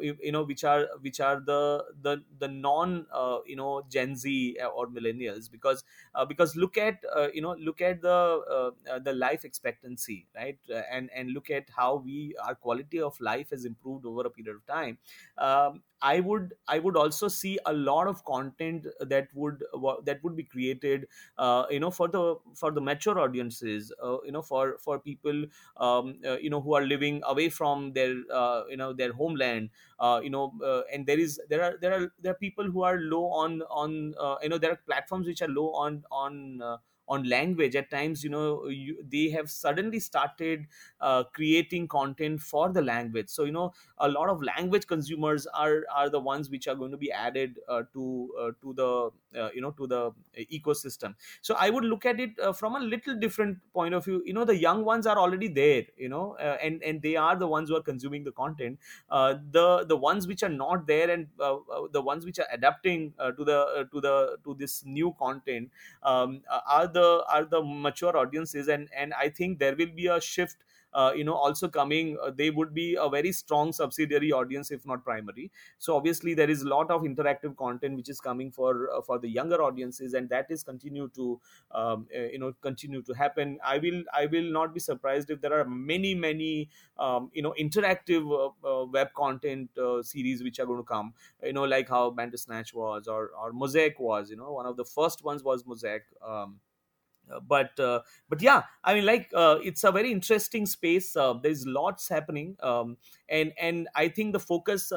you 0.00 0.32
know 0.32 0.42
which 0.42 0.64
are 0.64 0.88
which 1.00 1.20
are 1.20 1.40
the 1.40 1.84
the 2.02 2.22
the 2.38 2.48
non 2.48 3.06
you 3.46 3.56
know 3.56 3.82
gen 3.88 4.16
z 4.16 4.58
or 4.74 4.86
millennials. 4.88 5.50
Because 5.50 5.84
because 6.28 6.56
look 6.56 6.76
at 6.76 6.98
you 7.32 7.40
know 7.42 7.54
look 7.54 7.80
at 7.80 8.02
the 8.02 8.72
the 9.04 9.12
life 9.12 9.44
expectancy 9.44 10.26
right? 10.34 10.58
And 10.90 11.10
and 11.14 11.30
look 11.30 11.50
at 11.50 11.70
how 11.70 11.96
we 11.96 12.34
our 12.42 12.54
quality 12.54 13.00
of 13.00 13.18
life 13.20 13.35
has 13.50 13.64
improved 13.64 14.06
over 14.06 14.22
a 14.26 14.30
period 14.30 14.56
of 14.56 14.64
time 14.66 14.98
um, 15.38 15.82
i 16.02 16.20
would 16.20 16.54
i 16.68 16.78
would 16.78 16.96
also 16.96 17.28
see 17.28 17.58
a 17.66 17.72
lot 17.72 18.06
of 18.06 18.24
content 18.24 18.86
that 19.00 19.28
would 19.34 19.64
that 20.04 20.22
would 20.22 20.36
be 20.36 20.44
created 20.44 21.06
uh, 21.38 21.66
you 21.70 21.80
know 21.80 21.90
for 21.90 22.08
the 22.08 22.36
for 22.54 22.70
the 22.70 22.80
mature 22.80 23.18
audiences 23.18 23.92
uh, 24.02 24.18
you 24.24 24.32
know 24.32 24.42
for 24.42 24.78
for 24.78 24.98
people 24.98 25.44
um, 25.76 26.18
uh, 26.24 26.36
you 26.38 26.50
know 26.50 26.60
who 26.60 26.74
are 26.74 26.82
living 26.82 27.22
away 27.24 27.48
from 27.48 27.92
their 27.92 28.14
uh, 28.30 28.64
you 28.68 28.76
know 28.76 28.92
their 28.92 29.12
homeland 29.12 29.70
uh, 29.98 30.20
you 30.22 30.30
know 30.30 30.52
uh, 30.62 30.82
and 30.92 31.06
there 31.06 31.18
is 31.18 31.40
there 31.48 31.62
are 31.62 31.76
there 31.78 31.92
are 31.94 32.12
there 32.20 32.32
are 32.32 32.40
people 32.46 32.70
who 32.70 32.82
are 32.82 32.98
low 33.00 33.26
on 33.30 33.62
on 33.62 34.14
you 34.42 34.48
know 34.48 34.58
there 34.58 34.72
are 34.72 34.76
platforms 34.76 35.26
which 35.26 35.42
are 35.42 35.48
low 35.48 35.72
on 35.72 36.04
on 36.10 36.60
on 37.08 37.24
language. 37.28 37.76
At 37.76 37.90
times 37.90 38.22
you 38.24 38.30
know 38.30 38.66
you, 38.68 39.02
they 39.02 39.30
have 39.30 39.50
suddenly 39.50 40.00
started 40.00 40.66
uh, 41.00 41.24
creating 41.24 41.88
content 41.88 42.40
for 42.40 42.70
the 42.72 42.82
language. 42.82 43.28
So 43.28 43.44
you 43.44 43.52
know 43.52 43.72
a 43.98 44.08
lot 44.08 44.28
of 44.28 44.42
language 44.42 44.86
consumers 44.86 45.46
are 45.48 45.84
are 45.92 46.08
the 46.10 46.20
ones 46.20 46.50
which 46.50 46.68
are 46.68 46.74
going 46.74 46.90
to 46.90 46.96
be 46.96 47.10
added 47.12 47.60
uh, 47.68 47.82
to 47.92 48.34
uh, 48.38 48.50
to 48.62 48.72
the 48.74 49.40
uh, 49.40 49.50
you 49.54 49.60
know 49.60 49.70
to 49.72 49.86
the 49.86 50.12
ecosystem. 50.58 51.14
So 51.42 51.54
i 51.58 51.70
would 51.70 51.84
look 51.84 52.04
at 52.06 52.20
it 52.20 52.38
uh, 52.40 52.52
from 52.52 52.76
a 52.76 52.80
little 52.80 53.16
different 53.18 53.58
point 53.72 53.94
of 53.94 54.04
view. 54.04 54.22
You 54.24 54.32
know 54.34 54.44
the 54.44 54.56
young 54.56 54.84
ones 54.84 55.06
are 55.06 55.18
already 55.18 55.48
there 55.48 55.84
you 55.96 56.08
know 56.08 56.36
uh, 56.38 56.58
and 56.62 56.82
and 56.82 57.02
they 57.02 57.16
are 57.16 57.36
the 57.36 57.46
ones 57.48 57.68
who 57.70 57.76
are 57.76 57.82
consuming 57.82 58.24
the 58.24 58.32
content. 58.32 58.78
The 59.08 59.84
the 59.88 59.96
ones 59.96 60.26
which 60.26 60.42
are 60.42 60.48
not 60.48 60.86
there 60.86 61.10
and 61.10 61.28
the 61.36 62.02
ones 62.02 62.24
which 62.24 62.38
are 62.38 62.46
adapting 62.50 63.12
to 63.18 63.44
the 63.44 63.88
to 63.92 64.00
the 64.00 64.38
to 64.44 64.54
this 64.54 64.84
new 64.84 65.12
content 65.18 65.70
um, 66.02 66.42
are 66.66 66.86
the 66.98 67.06
are 67.36 67.44
the 67.44 67.62
mature 67.62 68.16
audiences 68.16 68.68
and 68.68 68.88
and 69.04 69.14
i 69.14 69.28
think 69.28 69.58
there 69.58 69.76
will 69.76 69.94
be 70.00 70.06
a 70.06 70.20
shift 70.20 70.64
uh, 70.92 71.12
you 71.14 71.24
know 71.24 71.34
also 71.34 71.68
coming 71.68 72.16
uh, 72.22 72.30
they 72.30 72.50
would 72.50 72.72
be 72.72 72.94
a 72.94 73.08
very 73.08 73.32
strong 73.32 73.72
subsidiary 73.72 74.32
audience 74.32 74.70
if 74.70 74.86
not 74.86 75.04
primary. 75.04 75.52
So 75.78 75.94
obviously 75.96 76.32
there 76.34 76.48
is 76.48 76.62
a 76.62 76.68
lot 76.68 76.90
of 76.90 77.02
interactive 77.02 77.56
content 77.56 77.96
which 77.96 78.08
is 78.08 78.20
coming 78.20 78.50
for 78.50 78.90
uh, 78.90 79.02
for 79.02 79.18
the 79.18 79.28
younger 79.28 79.62
audiences 79.62 80.14
and 80.14 80.28
that 80.30 80.50
is 80.50 80.62
continue 80.62 81.08
to 81.10 81.40
um, 81.72 82.08
uh, 82.14 82.20
you 82.20 82.38
know 82.38 82.52
continue 82.54 83.02
to 83.02 83.12
happen. 83.12 83.58
I 83.62 83.78
will 83.78 84.04
i 84.12 84.26
will 84.26 84.50
not 84.50 84.72
be 84.74 84.80
surprised 84.80 85.30
if 85.30 85.40
there 85.40 85.52
are 85.58 85.64
many 85.64 86.14
many 86.14 86.70
um, 86.98 87.30
you 87.34 87.42
know 87.42 87.54
interactive 87.58 88.24
uh, 88.64 88.66
uh, 88.82 88.84
web 88.86 89.12
content 89.14 89.70
series 90.02 90.42
which 90.42 90.58
are 90.60 90.66
going 90.66 90.78
to 90.80 90.84
come. 90.84 91.14
You 91.42 91.52
know 91.52 91.64
like 91.64 91.88
how 91.88 92.10
bandersnatch 92.10 92.72
was 92.74 93.06
or 93.08 93.30
or 93.30 93.52
mosaic 93.52 93.98
was 93.98 94.30
you 94.30 94.36
know 94.36 94.52
one 94.52 94.66
of 94.66 94.76
the 94.76 94.84
first 94.84 95.22
ones 95.22 95.42
was 95.42 95.66
mosaic 95.66 96.04
um, 96.22 96.60
but 97.42 97.78
uh, 97.80 98.00
but 98.28 98.40
yeah 98.42 98.62
i 98.84 98.94
mean 98.94 99.04
like 99.04 99.30
uh, 99.34 99.58
it's 99.62 99.84
a 99.84 99.92
very 99.92 100.12
interesting 100.12 100.66
space. 100.66 101.16
Uh, 101.16 101.32
there's 101.34 101.66
lots 101.66 102.08
happening. 102.08 102.56
Um, 102.60 102.96
and 103.28 103.52
and 103.60 103.88
i 103.94 104.08
think 104.08 104.32
the 104.32 104.40
focus 104.40 104.92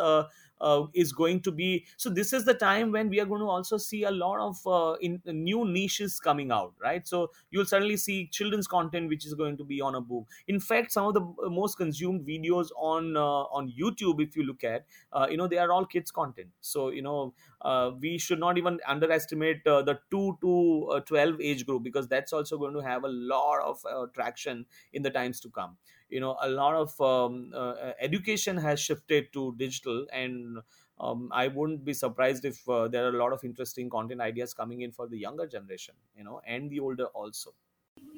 uh, 0.62 0.70
uh, 0.70 0.88
is 0.94 1.12
going 1.12 1.42
to 1.42 1.52
be. 1.52 1.86
So 1.98 2.10
this 2.10 2.34
is 2.34 2.46
the 2.46 2.54
time 2.54 2.92
when 2.92 3.10
we 3.10 3.20
are 3.20 3.26
going 3.26 3.42
to 3.42 3.48
also 3.48 3.78
see 3.78 4.04
a 4.04 4.12
lot 4.12 4.40
of 4.40 4.66
uh, 4.68 4.98
in 5.02 5.22
new 5.26 5.66
niches 5.66 6.20
coming 6.20 6.52
out 6.52 6.74
right? 6.82 7.08
So 7.08 7.32
you'll 7.50 7.66
suddenly 7.66 7.98
see 7.98 8.28
children's 8.28 8.68
content 8.68 9.10
which 9.10 9.26
is 9.26 9.34
going 9.34 9.58
to 9.58 9.64
be 9.64 9.82
on 9.82 9.96
a 9.96 10.02
book 10.02 10.28
in 10.48 10.60
fact 10.60 10.92
some 10.92 11.06
of 11.06 11.14
the 11.14 11.22
uh, 11.22 11.50
most 11.50 11.76
consumed 11.78 12.26
videos 12.28 12.70
on 12.78 13.16
uh, 13.18 13.22
on 13.58 13.72
youtube 13.80 14.22
if 14.22 14.36
you 14.36 14.44
look 14.44 14.64
at 14.64 14.86
uh, 15.14 15.28
you 15.30 15.38
know 15.38 15.48
they 15.48 15.58
are 15.58 15.72
all 15.72 15.86
kids 15.86 16.12
content. 16.12 16.50
So 16.62 16.90
you 16.90 17.02
know 17.02 17.34
uh, 17.62 17.92
we 18.00 18.18
should 18.18 18.40
not 18.40 18.58
even 18.58 18.80
underestimate 18.88 19.66
uh, 19.68 19.82
the 19.82 20.00
2 20.12 20.38
to 20.42 20.88
uh, 20.92 21.00
12 21.02 21.42
age 21.42 21.66
group 21.66 21.84
because 21.84 22.08
that's 22.08 22.34
also 22.34 22.58
going 22.58 22.74
to 22.74 22.82
have 22.82 23.04
a 23.04 23.10
lot 23.10 23.62
of 23.62 23.86
uh, 23.86 24.08
traction 24.14 24.66
in 24.94 25.02
the 25.04 25.10
times 25.10 25.40
to 25.42 25.50
come 25.50 25.78
you 26.10 26.20
know 26.20 26.38
a 26.42 26.50
lot 26.50 26.76
of 26.76 27.00
um, 27.02 27.52
uh, 27.54 27.94
education 28.00 28.58
has 28.58 28.80
shifted 28.80 29.32
to 29.34 29.56
digital 29.58 30.06
and 30.12 30.60
um, 31.00 31.30
i 31.34 31.48
wouldn't 31.48 31.84
be 31.86 31.94
surprised 31.94 32.46
if 32.46 32.68
uh, 32.70 32.88
there 32.88 33.06
are 33.06 33.16
a 33.16 33.20
lot 33.24 33.34
of 33.34 33.44
interesting 33.44 33.90
content 33.90 34.22
ideas 34.22 34.54
coming 34.54 34.82
in 34.82 34.92
for 34.92 35.08
the 35.08 35.18
younger 35.18 35.48
generation 35.48 35.96
you 36.16 36.24
know 36.24 36.42
and 36.46 36.70
the 36.70 36.80
older 36.80 37.06
also 37.08 37.54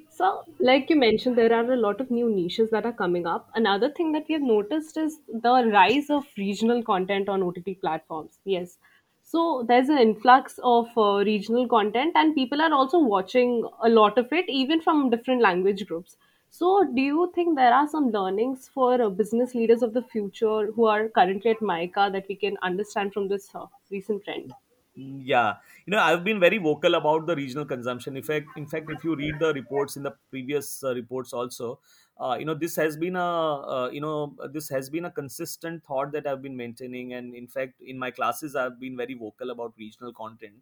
So, 0.10 0.43
like 0.60 0.89
you 0.89 0.95
mentioned, 0.95 1.38
there 1.38 1.53
are 1.53 1.71
a 1.71 1.75
lot 1.77 2.01
of 2.01 2.12
new 2.12 2.29
niches 2.29 2.69
that 2.71 2.86
are 2.86 2.93
coming 2.93 3.25
up. 3.25 3.50
Another 3.55 3.89
thing 3.91 4.12
that 4.12 4.27
we 4.27 4.33
have 4.33 4.41
noticed 4.41 4.98
is 4.98 5.19
the 5.27 5.69
rise 5.74 6.10
of 6.10 6.27
regional 6.38 6.83
content 6.83 7.29
on 7.29 7.41
OTT 7.43 7.75
platforms. 7.75 8.39
Yes. 8.43 8.77
So, 9.24 9.63
there's 9.67 9.89
an 9.89 9.98
influx 9.98 10.60
of 10.63 10.89
uh, 10.98 11.24
regional 11.25 11.67
content, 11.67 12.12
and 12.15 12.36
people 12.36 12.62
are 12.62 12.74
also 12.74 13.00
watching 13.00 13.67
a 13.81 13.89
lot 13.89 14.17
of 14.17 14.31
it, 14.33 14.50
even 14.50 14.81
from 14.81 15.10
different 15.10 15.41
language 15.41 15.86
groups. 15.88 16.17
So, 16.53 16.84
do 16.84 17.01
you 17.01 17.31
think 17.34 17.55
there 17.55 17.74
are 17.74 17.88
some 17.88 18.12
learnings 18.12 18.67
for 18.67 19.01
uh, 19.01 19.10
business 19.10 19.55
leaders 19.55 19.81
of 19.81 19.93
the 19.93 20.01
future 20.01 20.70
who 20.74 20.86
are 20.86 21.08
currently 21.08 21.51
at 21.51 21.62
MICA 21.62 22.10
that 22.12 22.25
we 22.27 22.36
can 22.36 22.58
understand 22.62 23.13
from 23.13 23.29
this 23.29 23.50
uh, 23.55 23.67
recent 23.89 24.25
trend? 24.25 24.53
Yeah, 24.93 25.55
you 25.86 25.91
know, 25.91 26.00
I've 26.00 26.25
been 26.25 26.41
very 26.41 26.58
vocal 26.58 26.96
about 26.96 27.25
the 27.25 27.38
regional 27.38 27.65
consumption. 27.65 28.17
effect 28.17 28.48
in 28.58 28.67
fact, 28.67 28.91
if 28.91 29.01
you 29.05 29.15
read 29.15 29.39
the 29.39 29.53
reports 29.53 29.96
in 29.96 30.03
the 30.03 30.12
previous 30.29 30.84
uh, 30.84 30.93
reports 30.93 31.31
also, 31.31 31.79
uh, 32.22 32.36
you 32.38 32.46
know, 32.46 32.54
this 32.54 32.75
has 32.75 32.98
been 32.98 33.16
a, 33.16 33.20
uh, 33.22 33.90
you 33.92 34.00
know, 34.00 34.36
this 34.54 34.70
has 34.70 34.90
been 34.90 35.06
a 35.06 35.12
consistent 35.12 35.84
thought 35.84 36.12
that 36.12 36.28
I've 36.28 36.42
been 36.42 36.56
maintaining. 36.56 37.13
And 37.13 37.34
in 37.34 37.48
fact, 37.48 37.82
in 37.82 37.98
my 37.98 38.12
classes, 38.12 38.56
I've 38.56 38.80
been 38.80 38.96
very 38.96 39.16
vocal 39.16 39.50
about 39.50 39.74
regional 39.78 40.13
content. 40.13 40.54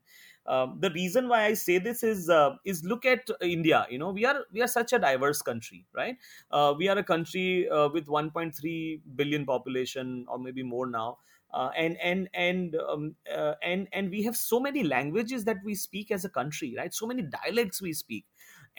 Um, 0.45 0.77
the 0.79 0.89
reason 0.91 1.27
why 1.27 1.43
I 1.45 1.53
say 1.53 1.77
this 1.77 2.01
is, 2.01 2.29
uh, 2.29 2.55
is 2.65 2.83
look 2.85 3.05
at 3.05 3.29
India. 3.41 3.85
You 3.89 3.99
know, 3.99 4.11
we 4.11 4.25
are 4.25 4.45
we 4.51 4.61
are 4.61 4.67
such 4.67 4.93
a 4.93 4.99
diverse 4.99 5.41
country, 5.41 5.85
right? 5.93 6.17
Uh, 6.49 6.73
we 6.77 6.87
are 6.87 6.97
a 6.97 7.03
country 7.03 7.69
uh, 7.69 7.89
with 7.89 8.07
1.3 8.07 9.01
billion 9.15 9.45
population, 9.45 10.25
or 10.29 10.39
maybe 10.39 10.63
more 10.63 10.87
now 10.87 11.17
uh, 11.53 11.69
and 11.75 11.97
and 12.01 12.29
and 12.33 12.75
um, 12.75 13.15
uh, 13.35 13.55
and 13.63 13.87
and 13.91 14.09
we 14.11 14.23
have 14.23 14.35
so 14.35 14.59
many 14.59 14.83
languages 14.83 15.45
that 15.45 15.57
we 15.63 15.75
speak 15.75 16.11
as 16.11 16.23
a 16.25 16.29
country 16.29 16.75
right 16.77 16.93
so 16.93 17.07
many 17.07 17.23
dialects 17.23 17.81
we 17.81 17.91
speak 17.93 18.25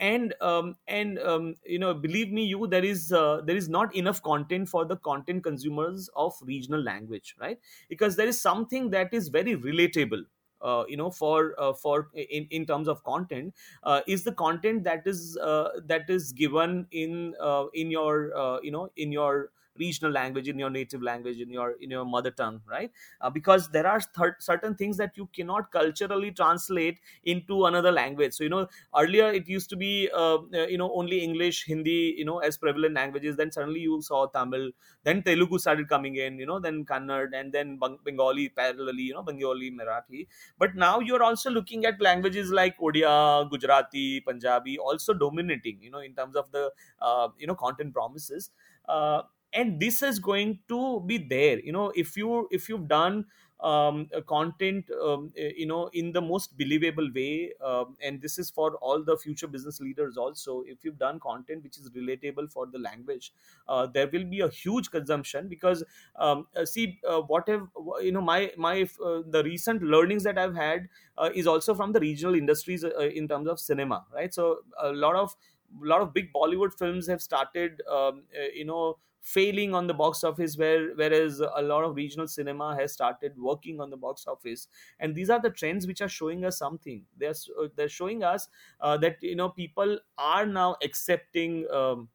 and 0.00 0.35
um, 0.40 0.76
and 0.88 1.19
um, 1.21 1.54
you 1.64 1.78
know 1.78 1.95
believe 1.95 2.33
me 2.33 2.45
you 2.45 2.66
there 2.66 2.85
is 2.85 3.12
uh, 3.12 3.42
there 3.45 3.57
is 3.57 3.69
not 3.69 3.95
enough 3.95 4.23
content 4.23 4.69
for 4.69 4.85
the 4.85 4.97
content 4.97 5.45
consumers 5.45 6.09
of 6.16 6.35
regional 6.42 6.80
language 6.83 7.37
right? 7.40 7.59
Because 7.88 8.16
there 8.16 8.28
is 8.28 8.40
something 8.40 8.90
that 8.90 9.12
is 9.14 9.28
very 9.28 9.57
relatable 9.57 10.25
uh, 10.62 10.85
you 10.88 10.97
know 10.97 11.11
for 11.11 11.54
uh, 11.59 11.73
for 11.75 12.09
in, 12.14 12.47
in 12.50 12.66
terms 12.66 12.88
of 12.88 13.02
content 13.04 13.54
uh, 13.83 14.00
is 14.07 14.25
the 14.25 14.33
content 14.33 14.85
that 14.85 15.07
is 15.07 15.37
uh, 15.38 15.69
that 15.85 16.09
is 16.09 16.33
given 16.33 16.87
in 16.92 17.35
uh, 17.40 17.66
in 17.75 17.90
your 17.90 18.37
uh, 18.37 18.61
you 18.62 18.71
know 18.71 18.90
in 18.97 19.12
your 19.12 19.50
regional 19.79 20.12
language 20.12 20.49
in 20.49 20.59
your 20.59 20.71
native 20.71 21.03
language 21.03 21.39
in 21.41 21.50
your 21.50 21.73
in 21.81 21.91
your 21.91 22.05
mother 22.05 22.31
tongue 22.31 22.61
right? 22.67 22.91
Uh, 23.21 23.31
because 23.31 23.69
there 23.71 23.87
are 23.87 24.00
thir- 24.00 24.37
certain 24.41 24.75
things 24.75 24.97
that 24.97 25.17
you 25.17 25.27
cannot 25.27 25.71
culturally 25.71 26.31
translate 26.33 27.00
into 27.25 27.67
another 27.67 27.93
language. 27.93 28.35
So 28.35 28.45
you 28.45 28.50
know 28.50 28.69
earlier 28.97 29.29
it 29.29 29.49
used 29.49 29.71
to 29.71 29.77
be 29.77 30.11
uh, 30.12 30.39
uh, 30.55 30.67
you 30.67 30.79
know 30.79 30.93
only 30.95 31.21
english 31.23 31.67
hindi 31.67 32.15
you 32.19 32.25
know 32.25 32.39
as 32.39 32.59
prevalent 32.59 32.95
languages. 32.95 33.37
Then 33.37 33.50
suddenly 33.53 33.81
you 33.81 34.00
saw 34.03 34.27
tamil 34.27 34.71
then 35.05 35.23
telugu 35.23 35.59
started 35.59 35.89
coming 35.89 36.17
in 36.17 36.39
you 36.39 36.47
know 36.50 36.59
then 36.67 36.85
kannada 36.93 37.39
and 37.41 37.53
then 37.57 37.79
bengali 38.09 38.47
parallelly 38.61 39.07
you 39.11 39.15
know 39.15 39.23
bengali 39.31 39.71
marathi. 39.71 40.27
But 40.59 40.75
now 40.75 41.00
you're 41.00 41.23
also 41.23 41.50
looking 41.50 41.85
at 41.87 42.00
languages 42.00 42.50
like 42.50 42.79
Odia, 42.79 43.49
Gujarati, 43.50 44.21
Punjabi 44.21 44.79
also 44.79 45.15
dominating, 45.15 45.83
you 45.83 45.91
know, 45.91 46.00
in 46.00 46.15
terms 46.15 46.37
of 46.37 46.50
the 46.53 46.71
uh, 47.00 47.29
you 47.39 47.47
know 47.47 47.55
content 47.55 47.93
promises. 47.95 48.50
Uh, 48.89 49.23
and 49.52 49.80
this 49.80 50.02
is 50.02 50.19
going 50.19 50.61
to 50.69 51.00
be 51.00 51.19
there. 51.19 51.59
You 51.61 51.73
know 51.73 51.92
if 51.95 52.16
you 52.16 52.49
if 52.50 52.69
you've 52.69 52.88
done 52.88 53.26
um, 53.61 54.09
content 54.26 54.90
um, 55.02 55.33
uh, 55.38 55.42
you 55.54 55.66
know 55.66 55.88
in 55.88 56.12
the 56.12 56.21
most 56.23 56.57
believable 56.57 57.11
way 57.14 57.52
um, 57.62 57.95
and 58.02 58.23
this 58.23 58.38
is 58.38 58.49
for 58.49 58.76
all 58.76 59.02
the 59.04 59.19
future 59.19 59.47
business 59.47 59.80
leaders 59.80 60.16
also 60.16 60.62
if 60.62 60.83
you've 60.83 60.99
done 60.99 61.21
content 61.21 61.62
which 61.62 61.76
is 61.76 61.90
relatable 61.90 62.50
for 62.50 62.66
the 62.66 62.78
language 62.78 63.35
uh, 63.69 63.87
there 63.87 64.09
will 64.09 64.25
be 64.25 64.40
a 64.40 64.49
huge 64.49 64.90
consumption 64.90 65.47
because 65.47 65.85
um, 66.16 66.47
uh, 66.57 66.64
see 66.64 66.99
uh, 67.07 67.21
what 67.21 67.47
have 67.49 67.69
you 68.00 68.12
know 68.12 68.23
my 68.23 68.50
my 68.57 68.88
uh, 69.04 69.21
the 69.26 69.42
recent 69.45 69.83
learnings 69.83 70.23
that 70.25 70.38
i've 70.38 70.54
had 70.54 70.88
uh, 71.19 71.30
is 71.35 71.47
also 71.47 71.75
from 71.75 71.92
the 71.92 72.00
regional 72.00 72.35
industries 72.35 72.83
uh, 72.83 72.99
in 72.99 73.28
terms 73.28 73.47
of 73.49 73.61
cinema 73.61 74.07
right? 74.14 74.33
So 74.33 74.64
a 74.78 74.90
lot 74.92 75.16
of 75.16 75.37
a 75.83 75.85
lot 75.87 76.00
of 76.00 76.12
big 76.12 76.33
bollywood 76.33 76.76
films 76.76 77.07
have 77.09 77.23
started 77.23 77.83
um, 77.88 78.25
uh, 78.38 78.42
you 78.54 78.64
know 78.64 78.99
failing 79.21 79.75
on 79.75 79.87
the 79.87 79.95
box 79.95 80.25
office 80.25 80.57
where 80.57 80.95
whereas 80.95 81.41
a 81.41 81.62
lot 81.62 81.85
of 81.85 81.95
regional 81.95 82.27
cinema 82.27 82.75
has 82.77 82.93
started 82.93 83.39
working 83.39 83.81
on 83.81 83.91
the 83.91 83.97
box 83.97 84.27
office. 84.27 84.69
And 84.99 85.15
these 85.15 85.31
are 85.31 85.41
the 85.41 85.50
trends 85.50 85.87
which 85.87 86.00
are 86.00 86.09
showing 86.09 86.45
us 86.45 86.59
something. 86.59 87.05
They're 87.17 87.35
uh, 87.61 87.69
they're 87.77 87.89
showing 87.89 88.23
us 88.25 88.49
uh, 88.81 88.97
that 88.99 89.23
you 89.23 89.37
know 89.37 89.50
people 89.50 89.99
are 90.19 90.47
now 90.47 90.77
accepting 90.83 91.71
um, 91.71 92.09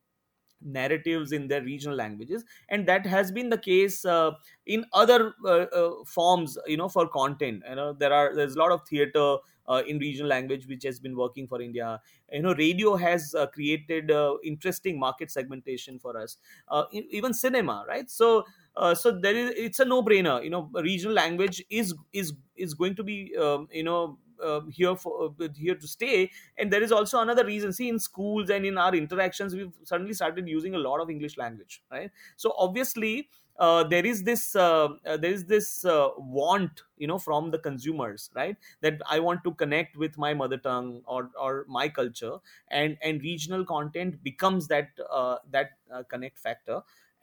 narratives 0.62 1.32
in 1.32 1.48
their 1.48 1.62
regional 1.62 1.96
languages. 1.96 2.44
And 2.70 2.88
that 2.88 3.06
has 3.06 3.32
been 3.32 3.50
the 3.50 3.58
case 3.58 4.04
uh, 4.06 4.32
in 4.66 4.86
other 4.94 5.34
uh, 5.46 5.50
uh, 5.50 6.04
forms 6.06 6.58
you 6.66 6.78
know 6.78 6.90
for 6.90 7.08
content. 7.08 7.64
You 7.70 7.76
know 7.76 7.94
there 7.94 8.14
are 8.14 8.36
there's 8.36 8.56
a 8.56 8.60
lot 8.60 8.72
of 8.72 8.88
theater 8.88 9.38
uh, 9.68 9.84
in 9.88 9.98
regional 10.00 10.28
language 10.30 10.68
which 10.68 10.84
has 10.84 11.00
been 11.00 11.16
working 11.16 11.48
for 11.48 11.62
india. 11.62 12.02
You 12.32 12.42
know 12.42 12.54
radio 12.54 12.96
has 12.96 13.34
uh, 13.36 13.48
created 13.48 14.12
uh, 14.12 14.38
interesting 14.44 15.00
market 15.00 15.32
segmentation 15.32 16.00
for 16.00 16.18
us. 16.18 16.38
Uh, 16.68 16.86
even 16.92 17.34
cinema 17.34 17.86
right? 17.88 18.10
So 18.10 18.46
uh, 18.76 18.96
so 18.96 19.12
there 19.12 19.36
is 19.36 19.52
it's 19.56 19.80
a 19.80 19.86
no 19.86 20.04
brainer 20.04 20.44
you 20.44 20.50
know 20.50 20.70
regional 20.74 21.14
language 21.14 21.64
is 21.70 21.94
is 22.14 22.34
is 22.56 22.74
going 22.74 22.96
to 22.96 23.04
be 23.04 23.36
um, 23.38 23.68
you 23.72 23.84
know 23.84 24.20
uh, 24.44 24.62
here 24.70 24.96
for 24.96 25.34
uh, 25.40 25.48
here 25.56 25.76
to 25.76 25.88
stay. 25.88 26.30
And 26.58 26.72
there 26.72 26.84
is 26.84 26.92
also 26.92 27.22
another 27.22 27.46
reason. 27.46 27.72
See 27.74 27.88
in 27.90 28.00
schools 28.00 28.50
and 28.50 28.66
in 28.66 28.78
our 28.78 28.94
interactions 28.96 29.56
we've 29.56 29.72
suddenly 29.84 30.14
started 30.14 30.48
using 30.48 30.76
a 30.76 30.78
lot 30.80 31.00
of 31.00 31.10
english 31.10 31.38
language 31.38 31.84
right? 31.92 32.12
So 32.36 32.54
obviously 32.58 33.30
uh, 33.58 33.84
there 33.84 34.06
is 34.06 34.24
this 34.24 34.56
uh, 34.56 34.90
uh, 35.06 35.18
there 35.18 35.32
is 35.32 35.46
this 35.46 35.86
uh, 35.86 36.10
want 36.18 36.84
you 36.98 37.08
know 37.08 37.18
from 37.18 37.52
the 37.52 37.60
consumers 37.60 38.30
right? 38.36 38.58
That 38.82 39.02
i 39.10 39.20
want 39.20 39.44
to 39.46 39.54
connect 39.54 39.96
with 39.98 40.18
my 40.18 40.34
mother 40.34 40.58
tongue 40.58 41.02
or 41.06 41.32
or 41.40 41.66
my 41.68 41.90
culture 41.90 42.38
and 42.70 42.98
and 43.02 43.22
regional 43.22 43.66
content 43.66 44.22
becomes 44.24 44.68
that 44.68 44.90
uh, 45.10 45.38
that 45.52 45.72
uh, 45.92 46.04
connect 46.04 46.38
factor 46.40 46.82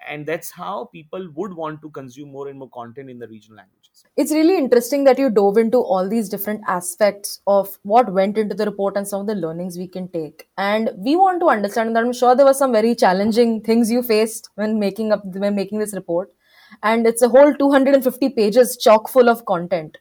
and 0.09 0.26
that's 0.26 0.50
how 0.50 0.88
people 0.92 1.28
would 1.35 1.52
want 1.54 1.80
to 1.82 1.90
consume 1.90 2.30
more 2.30 2.49
and 2.49 2.59
more 2.59 2.71
content 2.71 3.11
in 3.11 3.18
the 3.18 3.28
regional 3.28 3.56
languages 3.56 4.04
It's 4.16 4.32
really 4.32 4.56
interesting 4.56 5.04
that 5.04 5.18
you 5.18 5.30
dove 5.30 5.59
into 5.59 5.78
all 5.78 6.09
these 6.09 6.28
different 6.28 6.62
aspects 6.66 7.40
of 7.47 7.78
what 7.82 8.12
went 8.12 8.38
into 8.38 8.54
the 8.54 8.66
report 8.66 8.97
and 8.97 9.06
some 9.06 9.23
of 9.23 9.26
the 9.26 9.35
learnings 9.35 9.78
we 9.78 9.87
can 9.88 10.09
take. 10.09 10.49
And 10.56 10.90
we 10.97 11.16
want 11.16 11.40
to 11.40 11.49
understand 11.49 11.94
that 11.97 12.04
I'm 12.04 12.12
sure 12.12 12.35
there 12.35 12.47
were 12.47 12.54
some 12.54 12.73
very 12.73 12.94
challenging 12.94 13.61
things 13.62 13.90
you 13.90 14.02
faced 14.02 14.50
when 14.54 14.78
making 14.78 15.12
up 15.12 15.25
when 15.25 15.54
making 15.54 15.78
this 15.78 15.94
report. 15.94 16.32
And 16.82 17.06
it's 17.06 17.23
a 17.23 17.28
whole 17.28 17.54
250 17.54 18.30
pages 18.30 18.76
chock 18.76 19.09
full 19.09 19.28
of 19.28 19.44
content. 19.44 19.99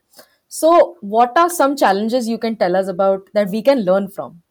So, 0.47 0.97
what 1.01 1.37
are 1.37 1.49
some 1.49 1.75
challenges 1.77 2.27
you 2.27 2.37
can 2.37 2.55
tell 2.57 2.75
us 2.75 2.87
about 2.87 3.29
that 3.33 3.49
we 3.49 3.61
can 3.61 3.85
learn 3.85 4.09
from? 4.09 4.41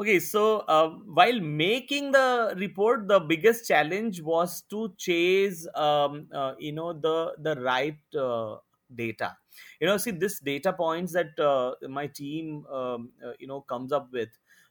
Okay, 0.00 0.18
so 0.18 0.60
uh, 0.60 0.88
while 1.04 1.40
making 1.40 2.12
the 2.12 2.54
report, 2.56 3.06
the 3.06 3.20
biggest 3.20 3.68
challenge 3.68 4.22
was 4.22 4.62
to 4.72 4.94
chase, 4.96 5.68
um, 5.74 6.26
uh, 6.32 6.54
you 6.58 6.72
know, 6.72 6.94
the 6.94 7.36
the 7.36 7.54
right 7.60 8.00
uh, 8.16 8.56
data. 8.88 9.36
You 9.78 9.88
know, 9.88 9.98
see 9.98 10.12
this 10.12 10.40
data 10.40 10.72
points 10.72 11.12
that 11.12 11.36
uh, 11.38 11.74
my 11.86 12.06
team, 12.06 12.64
um, 12.72 13.12
uh, 13.22 13.32
you 13.38 13.46
know, 13.46 13.60
comes 13.60 13.92
up 13.92 14.08
with. 14.10 14.30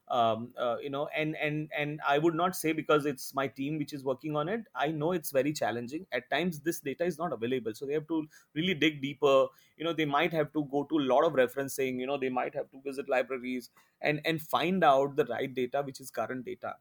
Um, 0.10 0.54
uh, 0.58 0.78
you 0.82 0.90
know, 0.90 1.08
and 1.16 1.36
and 1.38 1.70
and 1.78 2.02
I 2.08 2.18
would 2.18 2.34
not 2.34 2.56
say 2.56 2.72
because 2.74 3.06
it's 3.06 3.34
my 3.36 3.48
team 3.48 3.78
which 3.78 3.94
is 3.94 4.04
working 4.04 4.36
on 4.36 4.50
it. 4.50 4.62
I 4.74 4.88
know 4.92 5.12
it's 5.12 5.32
very 5.32 5.54
challenging. 5.54 6.08
At 6.12 6.30
times, 6.32 6.62
this 6.62 6.80
data 6.80 7.04
is 7.06 7.18
not 7.20 7.32
available, 7.32 7.74
so 7.76 7.86
they 7.86 7.94
have 7.94 8.08
to 8.08 8.28
really 8.56 8.74
dig 8.74 9.02
deeper. 9.02 9.48
You 9.78 9.84
know, 9.86 9.94
they 9.94 10.06
might 10.06 10.34
have 10.34 10.52
to 10.54 10.66
go 10.66 10.84
to 10.86 10.98
a 10.98 11.06
lot 11.14 11.26
of 11.26 11.34
referencing. 11.34 12.00
You 12.00 12.08
know, 12.08 12.18
they 12.18 12.30
might 12.30 12.56
have 12.56 12.72
to 12.72 12.82
visit 12.82 13.08
libraries 13.08 13.70
and 14.02 14.22
and 14.26 14.42
find 14.42 14.84
out 14.84 15.16
the 15.16 15.26
right 15.26 15.54
data 15.54 15.84
which 15.86 16.00
is 16.00 16.10
current 16.12 16.46
data 16.46 16.76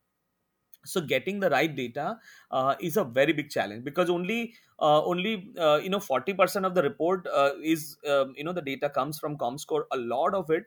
so 0.85 1.01
getting 1.01 1.41
the 1.41 1.51
right 1.51 1.75
data 1.75 2.19
uh, 2.51 2.77
is 2.81 2.97
a 2.97 3.05
very 3.05 3.33
big 3.33 3.51
challenge 3.51 3.85
because 3.85 4.09
only 4.09 4.55
uh, 4.81 5.03
only 5.05 5.53
uh, 5.59 5.79
you 5.83 5.91
know 5.91 5.99
40% 6.01 6.65
of 6.65 6.75
the 6.75 6.83
report 6.83 7.27
uh, 7.27 7.53
is 7.63 7.99
um, 8.07 8.33
you 8.37 8.45
know 8.45 8.53
the 8.53 8.63
data 8.63 8.89
comes 8.89 9.19
from 9.19 9.37
comscore 9.37 9.85
a 9.93 9.97
lot 9.97 10.35
of 10.35 10.51
it 10.51 10.67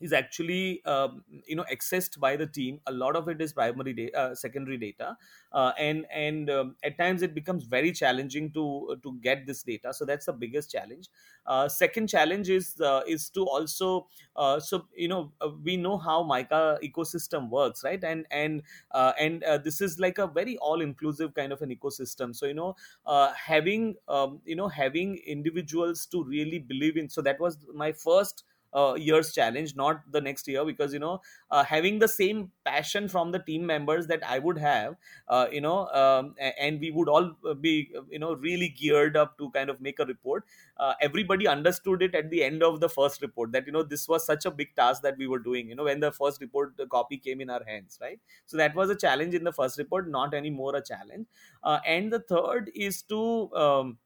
is 0.00 0.12
actually 0.12 0.84
um, 0.84 1.24
you 1.46 1.56
know 1.56 1.64
accessed 1.72 2.18
by 2.18 2.36
the 2.36 2.46
team. 2.46 2.80
A 2.86 2.92
lot 2.92 3.16
of 3.16 3.28
it 3.28 3.40
is 3.40 3.52
primary 3.52 3.92
data 3.92 4.16
uh, 4.18 4.34
secondary 4.34 4.78
data 4.78 5.16
uh, 5.52 5.72
and 5.78 6.06
and 6.12 6.50
um, 6.50 6.76
at 6.82 6.96
times 6.98 7.22
it 7.22 7.34
becomes 7.34 7.64
very 7.64 7.92
challenging 7.92 8.52
to 8.52 8.96
to 9.02 9.18
get 9.20 9.46
this 9.46 9.62
data. 9.62 9.92
So 9.94 10.04
that's 10.04 10.26
the 10.26 10.32
biggest 10.32 10.70
challenge. 10.70 11.08
Uh, 11.46 11.68
second 11.68 12.08
challenge 12.08 12.48
is 12.48 12.80
uh, 12.80 13.02
is 13.06 13.28
to 13.30 13.44
also 13.44 14.08
uh, 14.36 14.60
so 14.60 14.86
you 14.94 15.08
know 15.08 15.32
uh, 15.40 15.48
we 15.62 15.76
know 15.76 15.98
how 15.98 16.22
mica 16.22 16.78
ecosystem 16.82 17.48
works 17.50 17.82
right? 17.84 18.02
And 18.04 18.26
and 18.30 18.62
uh, 18.90 19.12
and 19.18 19.42
uh, 19.44 19.58
this 19.58 19.80
is 19.80 19.98
like 19.98 20.18
a 20.18 20.26
very 20.26 20.56
all 20.58 20.80
inclusive 20.80 21.34
kind 21.34 21.52
of 21.52 21.62
an 21.62 21.70
ecosystem. 21.74 22.34
So 22.34 22.46
you 22.46 22.54
know 22.54 22.76
uh, 23.06 23.32
having 23.32 23.96
um, 24.08 24.40
you 24.44 24.56
know 24.56 24.68
having 24.68 25.16
individuals 25.26 26.06
to 26.06 26.22
really 26.22 26.58
believe 26.58 26.96
in. 26.96 27.08
So 27.08 27.22
that 27.22 27.40
was 27.40 27.58
my 27.74 27.92
first 27.92 28.44
uh, 28.72 28.94
year's 28.98 29.32
challenge 29.32 29.74
not 29.76 30.02
the 30.10 30.20
next 30.20 30.46
year 30.48 30.64
because 30.64 30.92
you 30.92 30.98
know 30.98 31.20
uh, 31.50 31.64
having 31.64 31.98
the 31.98 32.08
same 32.08 32.50
passion 32.64 33.08
from 33.08 33.32
the 33.32 33.38
team 33.40 33.64
members 33.66 34.06
that 34.06 34.22
i 34.24 34.38
would 34.38 34.58
have 34.58 34.96
uh, 35.28 35.46
you 35.50 35.60
know 35.60 35.86
um, 35.88 36.34
and 36.58 36.80
we 36.80 36.90
would 36.90 37.08
all 37.08 37.36
uh, 37.48 37.54
be 37.54 37.92
uh, 37.96 38.02
you 38.08 38.18
know 38.18 38.34
really 38.34 38.68
geared 38.68 39.16
up 39.16 39.36
to 39.38 39.50
kind 39.50 39.70
of 39.70 39.80
make 39.80 39.98
a 39.98 40.04
report 40.06 40.44
uh, 40.76 40.94
everybody 41.00 41.46
understood 41.46 42.02
it 42.02 42.14
at 42.14 42.30
the 42.30 42.42
end 42.42 42.62
of 42.62 42.80
the 42.80 42.88
first 42.88 43.22
report 43.22 43.52
that 43.52 43.66
you 43.66 43.72
know 43.72 43.82
this 43.82 44.08
was 44.08 44.24
such 44.24 44.44
a 44.44 44.50
big 44.50 44.74
task 44.76 45.02
that 45.02 45.16
we 45.18 45.26
were 45.26 45.38
doing 45.38 45.68
you 45.68 45.74
know 45.74 45.84
when 45.84 46.00
the 46.00 46.12
first 46.12 46.40
report 46.40 46.76
the 46.76 46.86
copy 46.86 47.16
came 47.16 47.40
in 47.40 47.50
our 47.50 47.64
hands 47.64 47.98
right? 48.00 48.20
So 48.46 48.56
that 48.56 48.74
was 48.74 48.90
a 48.90 48.96
challenge 48.96 49.34
in 49.34 49.44
the 49.44 49.52
first 49.52 49.78
report 49.78 50.08
not 50.08 50.34
anymore 50.34 50.76
a 50.76 50.82
challenge. 50.82 51.26
And 51.64 52.12
the 52.12 52.20
third 52.20 52.70
is 52.74 53.02
to 53.04 53.52
um, 53.54 53.98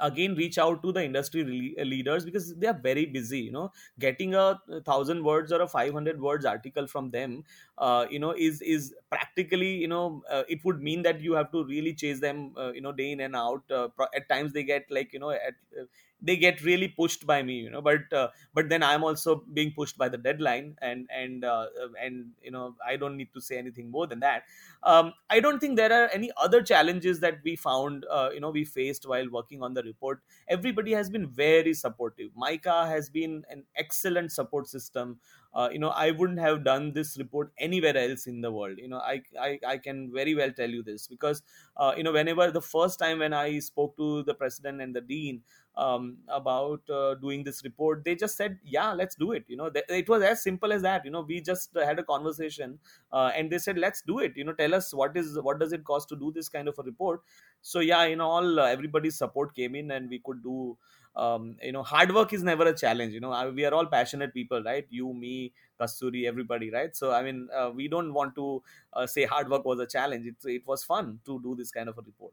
again 0.00 0.34
reach 0.34 0.58
out 0.58 0.82
to 0.82 0.92
the 0.92 1.02
industry 1.04 1.42
re- 1.44 1.84
leaders 1.84 2.24
because 2.24 2.54
they 2.56 2.66
are 2.66 2.78
very 2.78 3.06
busy 3.06 3.40
you 3.40 3.52
know. 3.52 3.72
Getting 3.98 4.34
a 4.34 4.60
thousand 4.84 5.24
words 5.24 5.52
or 5.52 5.60
a 5.60 5.68
500 5.68 6.20
words 6.20 6.44
article 6.44 6.86
from 6.86 7.10
them 7.10 7.44
uh, 7.78 8.06
you 8.10 8.18
know 8.18 8.32
is 8.32 8.60
is 8.62 8.94
practically 9.10 9.74
you 9.74 9.88
know 9.88 10.22
uh, 10.30 10.44
it 10.48 10.64
would 10.64 10.80
mean 10.82 11.02
that 11.02 11.20
you 11.20 11.32
have 11.34 11.50
to 11.52 11.64
really 11.64 11.94
chase 11.94 12.20
them 12.20 12.54
uh, 12.56 12.72
you 12.72 12.80
know 12.80 12.92
day 12.92 13.10
in 13.12 13.20
and 13.20 13.36
out 13.36 13.70
uh, 13.70 13.88
at 14.14 14.28
times 14.28 14.52
they 14.52 14.64
get 14.64 14.90
like 14.90 15.12
you 15.12 15.18
know 15.18 15.30
at 15.30 15.54
uh, 15.80 15.84
they 16.20 16.36
get 16.36 16.62
really 16.62 16.88
pushed 16.88 17.26
by 17.26 17.42
me 17.42 17.54
you 17.60 17.70
know 17.70 17.82
but 17.82 18.10
uh, 18.12 18.28
but 18.54 18.68
then 18.68 18.82
i'm 18.82 19.04
also 19.04 19.36
being 19.52 19.72
pushed 19.72 19.98
by 19.98 20.08
the 20.08 20.16
deadline 20.18 20.76
and 20.80 21.06
and 21.10 21.44
uh, 21.44 21.66
and 22.00 22.32
you 22.42 22.50
know 22.50 22.74
i 22.86 22.96
don't 22.96 23.16
need 23.16 23.32
to 23.34 23.40
say 23.40 23.58
anything 23.58 23.90
more 23.90 24.06
than 24.06 24.20
that. 24.20 24.44
Um, 24.82 25.12
i 25.30 25.40
don't 25.40 25.58
think 25.60 25.76
there 25.76 25.92
are 25.92 26.08
any 26.12 26.30
other 26.36 26.62
challenges 26.62 27.20
that 27.20 27.38
we 27.44 27.56
found 27.56 28.04
uh, 28.10 28.30
you 28.32 28.40
know 28.40 28.50
we 28.50 28.64
faced 28.64 29.06
while 29.06 29.28
working 29.30 29.62
on 29.62 29.74
the 29.74 29.82
report. 29.82 30.22
Everybody 30.48 30.92
has 30.92 31.10
been 31.10 31.26
very 31.28 31.74
supportive. 31.74 32.30
Mica 32.36 32.86
has 32.86 33.10
been 33.10 33.44
an 33.50 33.64
excellent 33.76 34.32
support 34.32 34.68
system. 34.68 35.20
Uh, 35.54 35.70
you 35.72 35.78
know 35.78 35.88
i 35.88 36.10
wouldn't 36.10 36.38
have 36.38 36.62
done 36.64 36.92
this 36.92 37.16
report 37.18 37.50
anywhere 37.58 37.96
else 37.96 38.26
in 38.26 38.40
the 38.42 38.52
world. 38.52 38.78
You 38.78 38.88
know 38.88 38.98
i 38.98 39.22
i, 39.40 39.58
I 39.66 39.78
can 39.78 40.12
very 40.12 40.34
well 40.34 40.52
tell 40.52 40.70
you 40.70 40.82
this 40.82 41.06
because 41.08 41.42
uh, 41.76 41.94
you 41.96 42.02
know 42.02 42.12
whenever 42.12 42.50
the 42.50 42.60
first 42.62 42.98
time 42.98 43.18
when 43.18 43.32
i 43.32 43.58
spoke 43.58 43.96
to 43.96 44.22
the 44.24 44.34
president 44.34 44.80
and 44.80 44.94
the 44.94 45.00
dean 45.00 45.42
um, 45.76 46.18
about 46.28 46.80
uh, 46.88 47.14
doing 47.16 47.44
this 47.44 47.62
report 47.62 48.02
they 48.04 48.14
just 48.14 48.36
said 48.36 48.58
yeah 48.64 48.92
let's 48.92 49.14
do 49.14 49.32
it 49.32 49.44
you 49.46 49.56
know. 49.56 49.70
It 49.74 50.08
was 50.08 50.22
as 50.22 50.42
simple 50.42 50.72
as 50.72 50.80
that 50.82 51.04
you 51.04 51.10
know. 51.10 51.20
We 51.20 51.40
just 51.42 51.76
uh, 51.76 51.84
had 51.84 51.98
a 51.98 52.02
conversation 52.02 52.78
uh, 53.12 53.30
and 53.36 53.50
they 53.52 53.58
said 53.58 53.76
let's 53.76 54.00
do 54.00 54.18
it 54.20 54.36
you 54.36 54.44
know. 54.44 54.54
Tell 54.54 54.74
us 54.74 54.94
what 54.94 55.16
is 55.16 55.38
what 55.38 55.58
does 55.58 55.72
it 55.74 55.84
cost 55.84 56.08
to 56.08 56.16
do 56.16 56.32
this 56.32 56.48
kind 56.48 56.68
of 56.68 56.78
a 56.78 56.82
report? 56.82 57.20
So 57.60 57.80
yeah 57.80 58.04
in 58.04 58.20
all 58.20 58.58
uh, 58.60 58.64
everybody's 58.66 59.16
support 59.18 59.54
came 59.54 59.74
in 59.74 59.90
and 59.90 60.08
we 60.08 60.18
could 60.20 60.42
do 60.42 60.78
um, 61.14 61.56
you 61.62 61.72
know 61.72 61.82
hard 61.82 62.14
work 62.14 62.32
is 62.32 62.42
never 62.42 62.64
a 62.66 62.76
challenge 62.76 63.12
you 63.12 63.20
know. 63.20 63.32
I, 63.32 63.48
we 63.48 63.64
are 63.64 63.74
all 63.74 63.86
passionate 63.86 64.32
people 64.34 64.62
right? 64.62 64.86
You 64.88 65.12
me 65.12 65.52
kasturi 65.80 66.26
everybody 66.26 66.70
right? 66.70 66.94
So 66.96 67.12
i 67.12 67.22
mean 67.22 67.48
uh, 67.54 67.70
we 67.74 67.88
don't 67.88 68.12
want 68.14 68.34
to 68.36 68.62
uh, 68.92 69.06
say 69.06 69.24
hard 69.24 69.48
work 69.50 69.64
was 69.64 69.78
a 69.80 69.86
challenge. 69.86 70.26
It, 70.26 70.36
it 70.44 70.66
was 70.66 70.84
fun 70.84 71.20
to 71.26 71.40
do 71.42 71.54
this 71.54 71.65
kind 71.72 71.88
of 71.88 71.98
a 71.98 72.02
report 72.02 72.32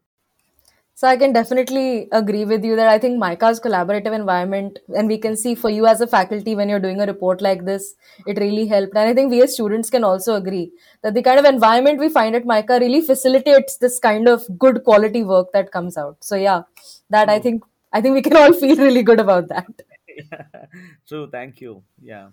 So 0.94 1.08
I 1.08 1.16
can 1.16 1.32
definitely 1.32 2.08
agree 2.12 2.44
with 2.44 2.64
you 2.64 2.76
that 2.76 2.88
I 2.88 2.98
think 2.98 3.18
MICA's 3.18 3.60
collaborative 3.60 4.14
environment, 4.14 4.78
and 4.96 5.08
we 5.08 5.18
can 5.18 5.36
see 5.36 5.54
for 5.56 5.68
you 5.68 5.86
as 5.86 6.00
a 6.00 6.06
faculty 6.06 6.54
when 6.54 6.68
you're 6.68 6.78
doing 6.84 7.00
a 7.00 7.06
report 7.06 7.42
like 7.42 7.64
this, 7.64 7.94
it 8.26 8.38
really 8.38 8.66
helped. 8.66 8.94
And 8.96 9.08
I 9.08 9.12
think 9.12 9.30
we 9.30 9.42
as 9.42 9.54
students 9.54 9.90
can 9.90 10.04
also 10.04 10.36
agree 10.36 10.70
that 11.02 11.14
the 11.14 11.22
kind 11.22 11.40
of 11.40 11.44
environment 11.44 11.98
we 11.98 12.08
find 12.08 12.36
at 12.36 12.46
Micah 12.46 12.78
really 12.80 13.00
facilitates 13.00 13.76
this 13.78 13.98
kind 13.98 14.28
of 14.28 14.46
good 14.56 14.84
quality 14.84 15.24
work 15.24 15.48
that 15.52 15.72
comes 15.72 15.96
out. 15.96 16.22
So 16.22 16.36
yeah, 16.36 16.62
that 17.10 17.28
I 17.28 17.40
think 17.40 17.64
I 17.92 18.00
think 18.00 18.14
we 18.14 18.22
can 18.22 18.36
all 18.36 18.52
feel 18.64 18.76
really 18.76 19.02
good 19.02 19.18
about 19.18 19.48
that. 19.48 19.66
true 21.08 21.28
thank 21.30 21.60
you 21.60 21.82
yeah 22.00 22.28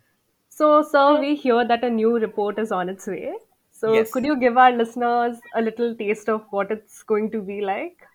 So, 0.50 0.82
sir, 0.84 1.20
we 1.20 1.36
hear 1.36 1.66
that 1.68 1.84
a 1.84 1.90
new 1.90 2.18
report 2.20 2.60
is 2.60 2.72
on 2.72 2.90
its 2.90 3.08
way. 3.08 3.34
So, 3.82 3.94
yes. 3.94 4.12
could 4.12 4.26
you 4.26 4.40
give 4.40 4.58
our 4.58 4.72
listeners 4.72 5.38
a 5.56 5.62
little 5.64 5.96
taste 5.96 6.30
of 6.30 6.46
what 6.52 6.70
it's 6.70 7.02
going 7.02 7.32
to 7.32 7.42
be 7.42 7.62
like? 7.62 8.08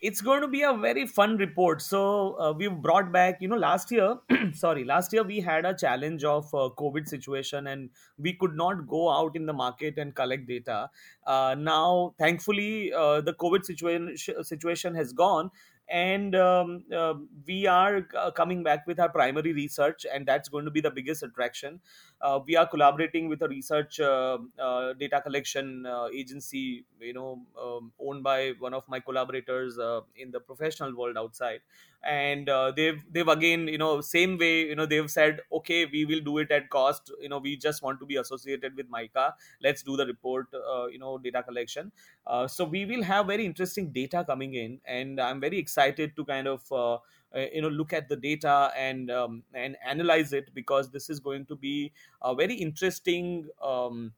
it's 0.00 0.20
going 0.20 0.40
to 0.42 0.48
be 0.48 0.62
a 0.62 0.72
very 0.72 1.06
fun 1.06 1.36
report. 1.38 1.82
So 1.82 2.38
uh, 2.38 2.52
we've 2.52 2.76
brought 2.82 3.10
back 3.12 3.38
you 3.40 3.48
know 3.48 3.56
last 3.56 3.90
year 3.90 4.16
sorry 4.52 4.84
last 4.84 5.12
year 5.12 5.24
we 5.24 5.40
had 5.40 5.66
a 5.66 5.74
challenge 5.74 6.22
of 6.22 6.44
uh, 6.54 6.68
covid 6.78 7.08
situation 7.08 7.66
and 7.66 7.90
we 8.16 8.32
could 8.34 8.54
not 8.54 8.86
go 8.86 9.10
out 9.10 9.34
in 9.34 9.46
the 9.46 9.52
market 9.52 9.98
and 9.98 10.14
collect 10.14 10.46
data. 10.46 10.88
Uh, 11.26 11.56
now 11.58 12.14
thankfully 12.16 12.92
uh, 12.92 13.20
the 13.20 13.34
covid 13.34 13.64
situation 13.64 14.16
situation 14.42 14.94
has 14.94 15.12
gone 15.12 15.50
and 15.88 16.34
um, 16.34 16.84
uh, 16.94 17.14
we 17.46 17.66
are 17.66 18.06
uh, 18.16 18.30
coming 18.30 18.62
back 18.62 18.86
with 18.86 19.00
our 19.00 19.08
primary 19.08 19.52
research 19.52 20.04
and 20.12 20.26
that's 20.26 20.48
going 20.48 20.64
to 20.64 20.70
be 20.70 20.80
the 20.80 20.90
biggest 20.90 21.22
attraction. 21.22 21.80
Uh, 22.20 22.40
we 22.44 22.56
are 22.56 22.66
collaborating 22.66 23.28
with 23.28 23.40
a 23.42 23.48
research 23.48 23.98
uh, 24.00 24.38
uh, 24.58 24.92
data 24.94 25.20
collection 25.20 25.86
uh, 25.86 26.08
agency 26.12 26.84
you 27.00 27.12
know 27.12 27.46
um, 27.60 27.92
owned 27.98 28.22
by 28.22 28.50
one 28.58 28.74
of 28.74 28.86
my 28.88 29.00
collaborators 29.00 29.78
in 30.16 30.30
the 30.30 30.40
professional 30.40 30.94
world 30.94 31.16
outside 31.16 31.60
and 32.04 32.48
uh, 32.48 32.70
they've 32.70 33.04
they've 33.12 33.28
again 33.28 33.66
you 33.68 33.78
know 33.78 34.00
same 34.00 34.38
way 34.38 34.66
you 34.68 34.74
know 34.76 34.86
they've 34.86 35.10
said 35.10 35.40
okay 35.52 35.84
we 35.86 36.04
will 36.04 36.20
do 36.20 36.38
it 36.38 36.50
at 36.50 36.70
cost. 36.70 37.10
You 37.20 37.28
know 37.28 37.38
we 37.38 37.56
just 37.56 37.82
want 37.82 37.98
to 38.00 38.06
be 38.06 38.16
associated 38.16 38.76
with 38.76 38.88
mica 38.88 39.34
let's 39.62 39.82
do 39.82 39.96
the 39.96 40.06
report 40.06 40.46
uh, 40.54 40.86
you 40.86 40.98
know 40.98 41.18
data 41.18 41.42
collection. 41.42 41.92
Uh, 42.26 42.46
so 42.46 42.64
we 42.64 42.84
will 42.86 43.02
have 43.02 43.26
very 43.26 43.44
interesting 43.44 43.90
data 43.90 44.24
coming 44.24 44.54
in 44.54 44.80
and 44.84 45.20
i'm 45.20 45.40
very 45.40 45.58
excited 45.58 46.14
to 46.14 46.24
kind 46.24 46.46
of 46.46 46.70
uh, 46.72 46.94
uh, 46.94 46.98
you 47.52 47.62
know 47.62 47.68
look 47.68 47.92
at 47.92 48.08
the 48.08 48.16
data 48.16 48.70
and 48.76 49.10
um, 49.10 49.42
and 49.54 49.76
analyze 49.84 50.32
it 50.32 50.52
because 50.54 50.90
this 50.90 51.08
is 51.10 51.20
going 51.20 51.44
to 51.46 51.56
be 51.56 51.92
a 52.22 52.34
very 52.34 52.54
interesting 52.54 53.48
um, 53.62 54.12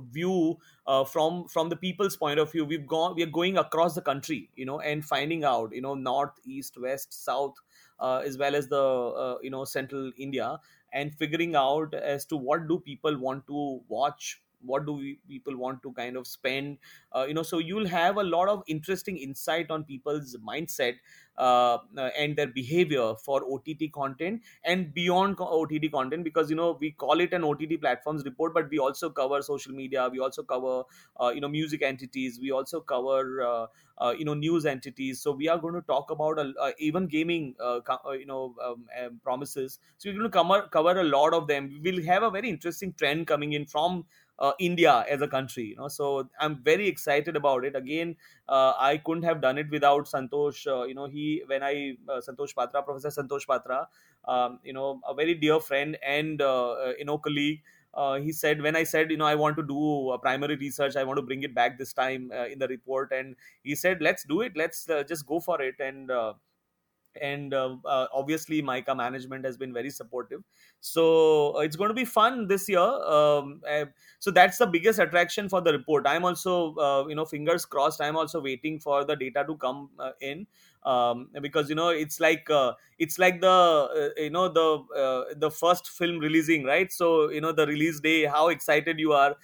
view 0.00 0.58
uh, 0.86 1.04
from 1.04 1.48
from 1.48 1.68
the 1.68 1.76
people's 1.76 2.16
point 2.16 2.38
of 2.38 2.50
view. 2.52 2.64
We've 2.64 2.86
gone 2.86 3.14
we 3.14 3.22
are 3.22 3.34
going 3.40 3.56
across 3.58 3.94
the 3.94 4.02
country 4.02 4.50
you 4.56 4.64
know 4.64 4.80
and 4.80 5.04
finding 5.04 5.44
out 5.44 5.74
you 5.74 5.80
know 5.82 5.94
north 5.94 6.32
east 6.44 6.76
west 6.78 7.12
south 7.24 7.54
uh, 7.98 8.22
as 8.24 8.38
well 8.38 8.54
as 8.54 8.68
the 8.68 8.82
uh, 8.82 9.38
you 9.42 9.50
know 9.50 9.64
central 9.64 10.10
india 10.18 10.58
and 10.92 11.14
figuring 11.14 11.54
out 11.56 11.94
as 11.94 12.24
to 12.26 12.36
what 12.36 12.68
do 12.68 12.78
people 12.80 13.16
want 13.18 13.46
to 13.46 13.80
watch 13.88 14.42
what 14.64 14.86
do 14.86 14.92
we, 14.94 15.18
people 15.28 15.56
want 15.56 15.82
to 15.82 15.92
kind 15.92 16.16
of 16.16 16.26
spend 16.26 16.78
uh, 17.14 17.24
you 17.28 17.34
know 17.34 17.42
so 17.42 17.58
you'll 17.58 17.86
have 17.86 18.16
a 18.16 18.22
lot 18.22 18.48
of 18.48 18.62
interesting 18.66 19.16
insight 19.16 19.70
on 19.70 19.84
people's 19.84 20.36
mindset 20.36 20.94
uh, 21.36 21.78
uh, 21.98 22.10
and 22.16 22.36
their 22.36 22.46
behavior 22.46 23.14
for 23.16 23.42
OTT 23.44 23.88
content 23.88 24.42
and 24.62 24.94
beyond 24.94 25.36
OTT 25.40 25.88
content 25.88 26.22
because 26.24 26.48
you 26.48 26.56
know 26.56 26.72
we 26.80 26.92
call 26.92 27.20
it 27.20 27.32
an 27.32 27.42
OTT 27.44 27.76
platforms 27.76 28.24
report, 28.24 28.54
but 28.54 28.70
we 28.70 28.78
also 28.78 29.10
cover 29.10 29.42
social 29.42 29.72
media, 29.72 30.08
we 30.08 30.20
also 30.20 30.42
cover 30.42 30.84
uh, 31.20 31.32
you 31.34 31.40
know 31.40 31.48
music 31.48 31.82
entities, 31.82 32.38
we 32.40 32.52
also 32.52 32.80
cover 32.80 33.42
uh, 33.42 33.66
uh, 33.98 34.14
you 34.16 34.24
know 34.24 34.34
news 34.34 34.64
entities. 34.64 35.20
So 35.20 35.32
we 35.32 35.48
are 35.48 35.58
going 35.58 35.74
to 35.74 35.82
talk 35.82 36.10
about 36.10 36.38
a, 36.38 36.72
even 36.78 37.08
gaming 37.08 37.54
you 37.58 38.26
know 38.26 38.54
um, 38.62 39.20
promises. 39.22 39.78
So 39.98 40.10
we're 40.10 40.18
going 40.18 40.30
to 40.30 40.38
cover 40.38 40.68
cover 40.68 41.00
a 41.00 41.04
lot 41.04 41.34
of 41.34 41.48
them. 41.48 41.80
We'll 41.82 42.04
have 42.04 42.22
a 42.22 42.30
very 42.30 42.48
interesting 42.48 42.92
trend 42.94 43.26
coming 43.26 43.52
in 43.52 43.66
from 43.66 44.06
uh, 44.38 44.52
India 44.58 45.04
as 45.08 45.20
a 45.22 45.28
country. 45.28 45.64
You 45.64 45.76
know, 45.76 45.88
so 45.88 46.28
I'm 46.40 46.62
very 46.62 46.88
excited 46.88 47.36
about 47.36 47.64
it. 47.64 47.76
Again, 47.76 48.16
uh, 48.48 48.74
I 48.78 48.98
couldn't 48.98 49.24
have 49.24 49.40
done 49.40 49.58
it 49.58 49.70
without 49.70 50.04
Santosh. 50.06 50.66
Uh, 50.66 50.84
you 50.84 50.94
know, 50.94 51.06
he 51.06 51.42
when 51.46 51.62
I 51.62 51.96
uh, 52.08 52.20
Santosh 52.20 52.54
Patra, 52.54 52.82
Professor 52.82 53.22
Santosh 53.22 53.46
Patra, 53.46 53.88
um, 54.24 54.60
you 54.64 54.72
know, 54.72 55.00
a 55.06 55.14
very 55.14 55.34
dear 55.34 55.60
friend 55.60 55.98
and 56.02 56.40
uh, 56.40 56.70
uh, 56.72 56.92
you 56.98 57.04
know 57.04 57.18
colleague. 57.18 57.62
He 58.22 58.32
said 58.32 58.60
when 58.60 58.74
I 58.74 58.82
said 58.82 59.10
you 59.12 59.16
know 59.16 59.24
I 59.26 59.36
want 59.36 59.56
to 59.56 59.62
do 59.62 60.10
a 60.10 60.18
primary 60.18 60.56
research, 60.56 60.96
I 60.96 61.04
want 61.04 61.18
to 61.18 61.22
bring 61.22 61.42
it 61.44 61.54
back 61.54 61.78
this 61.78 61.92
time 61.92 62.32
in 62.32 62.58
the 62.58 62.66
report, 62.66 63.12
and 63.12 63.36
he 63.62 63.76
said 63.76 64.02
let's 64.02 64.24
do 64.24 64.40
it, 64.40 64.56
let's 64.56 64.86
just 65.08 65.26
go 65.26 65.38
for 65.38 65.62
it, 65.62 65.76
and 65.78 66.10
and 67.20 67.54
uh, 67.54 67.76
uh, 67.84 68.06
obviously 68.12 68.60
mica 68.62 68.94
management 68.94 69.44
has 69.44 69.56
been 69.56 69.72
very 69.72 69.90
supportive. 69.90 70.42
So 70.80 71.56
uh, 71.56 71.60
it's 71.60 71.76
going 71.76 71.88
to 71.88 71.94
be 71.94 72.04
fun 72.04 72.46
this 72.48 72.68
year 72.68 72.80
um, 72.80 73.62
uh, 73.68 73.86
so 74.18 74.30
that's 74.30 74.58
the 74.58 74.66
biggest 74.66 74.98
attraction 74.98 75.48
for 75.48 75.60
the 75.60 75.72
report. 75.72 76.06
I'm 76.06 76.24
also 76.24 76.74
uh, 76.76 77.06
you 77.08 77.14
know 77.14 77.24
fingers 77.24 77.64
crossed 77.64 78.00
i'm 78.00 78.16
also 78.16 78.40
waiting 78.40 78.78
for 78.80 79.04
the 79.04 79.16
data 79.16 79.44
to 79.46 79.56
come 79.56 79.90
uh, 79.98 80.12
in 80.20 80.46
um, 80.84 81.28
because 81.40 81.68
you 81.68 81.74
know 81.74 81.88
it's 81.88 82.20
like 82.20 82.48
uh, 82.50 82.72
it's 82.98 83.18
like 83.18 83.40
the 83.40 84.12
you 84.16 84.30
know 84.30 84.48
the 84.48 85.34
the 85.36 85.50
first 85.50 85.88
film 85.88 86.18
releasing 86.18 86.64
right? 86.64 86.92
So 86.92 87.30
you 87.30 87.40
know 87.40 87.52
the 87.52 87.66
release 87.66 88.00
day 88.00 88.24
how 88.24 88.48
excited 88.48 88.98
you 88.98 89.12
are 89.12 89.36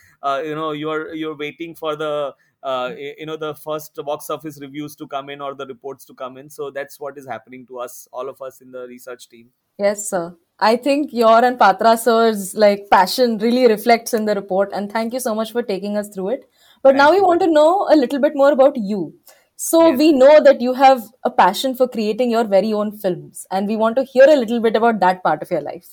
you 0.42 0.54
know 0.54 0.72
you're 0.72 1.14
you're 1.14 1.36
waiting 1.36 1.74
for 1.74 1.96
the 1.96 2.34
uh, 2.62 2.92
you 2.96 3.26
know 3.26 3.36
the 3.36 3.54
first 3.54 3.98
box 4.04 4.30
office 4.30 4.60
reviews 4.60 4.94
to 4.96 5.06
come 5.06 5.30
in 5.30 5.40
or 5.40 5.54
the 5.54 5.66
reports 5.66 6.04
to 6.04 6.14
come 6.14 6.36
in 6.36 6.50
so 6.50 6.70
that's 6.70 7.00
what 7.00 7.16
is 7.16 7.26
happening 7.26 7.66
to 7.66 7.78
us 7.78 8.08
all 8.12 8.28
of 8.28 8.40
us 8.42 8.60
in 8.60 8.70
the 8.70 8.86
research 8.86 9.28
team 9.28 9.50
Yes, 9.80 10.10
sir. 10.10 10.36
I 10.58 10.76
think 10.76 11.10
your 11.10 11.42
and 11.42 11.58
Patra 11.58 11.96
sir's 11.96 12.54
like 12.54 12.88
passion 12.90 13.38
really 13.38 13.66
reflects 13.66 14.12
in 14.12 14.26
the 14.26 14.34
report, 14.34 14.72
and 14.74 14.92
thank 14.92 15.14
you 15.14 15.20
so 15.20 15.34
much 15.34 15.52
for 15.52 15.62
taking 15.62 15.96
us 15.96 16.10
through 16.14 16.28
it. 16.30 16.42
But 16.82 16.96
now 16.96 17.10
we 17.10 17.16
you 17.16 17.24
want 17.24 17.40
to 17.40 17.46
know 17.46 17.88
a 17.90 17.96
little 17.96 18.20
bit 18.20 18.34
more 18.34 18.52
about 18.52 18.76
you. 18.76 19.14
So 19.56 19.80
yes 19.86 19.98
we 20.02 20.12
know 20.12 20.34
that 20.48 20.60
you 20.60 20.74
have 20.74 21.02
a 21.24 21.30
passion 21.30 21.74
for 21.78 21.88
creating 21.88 22.30
your 22.30 22.44
very 22.44 22.74
own 22.74 22.92
films, 23.06 23.46
and 23.50 23.72
we 23.72 23.78
want 23.84 23.96
to 23.96 24.04
hear 24.12 24.28
a 24.28 24.36
little 24.36 24.60
bit 24.60 24.76
about 24.76 25.00
that 25.00 25.22
part 25.22 25.42
of 25.42 25.50
your 25.50 25.62
life. 25.62 25.88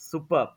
superb 0.00 0.48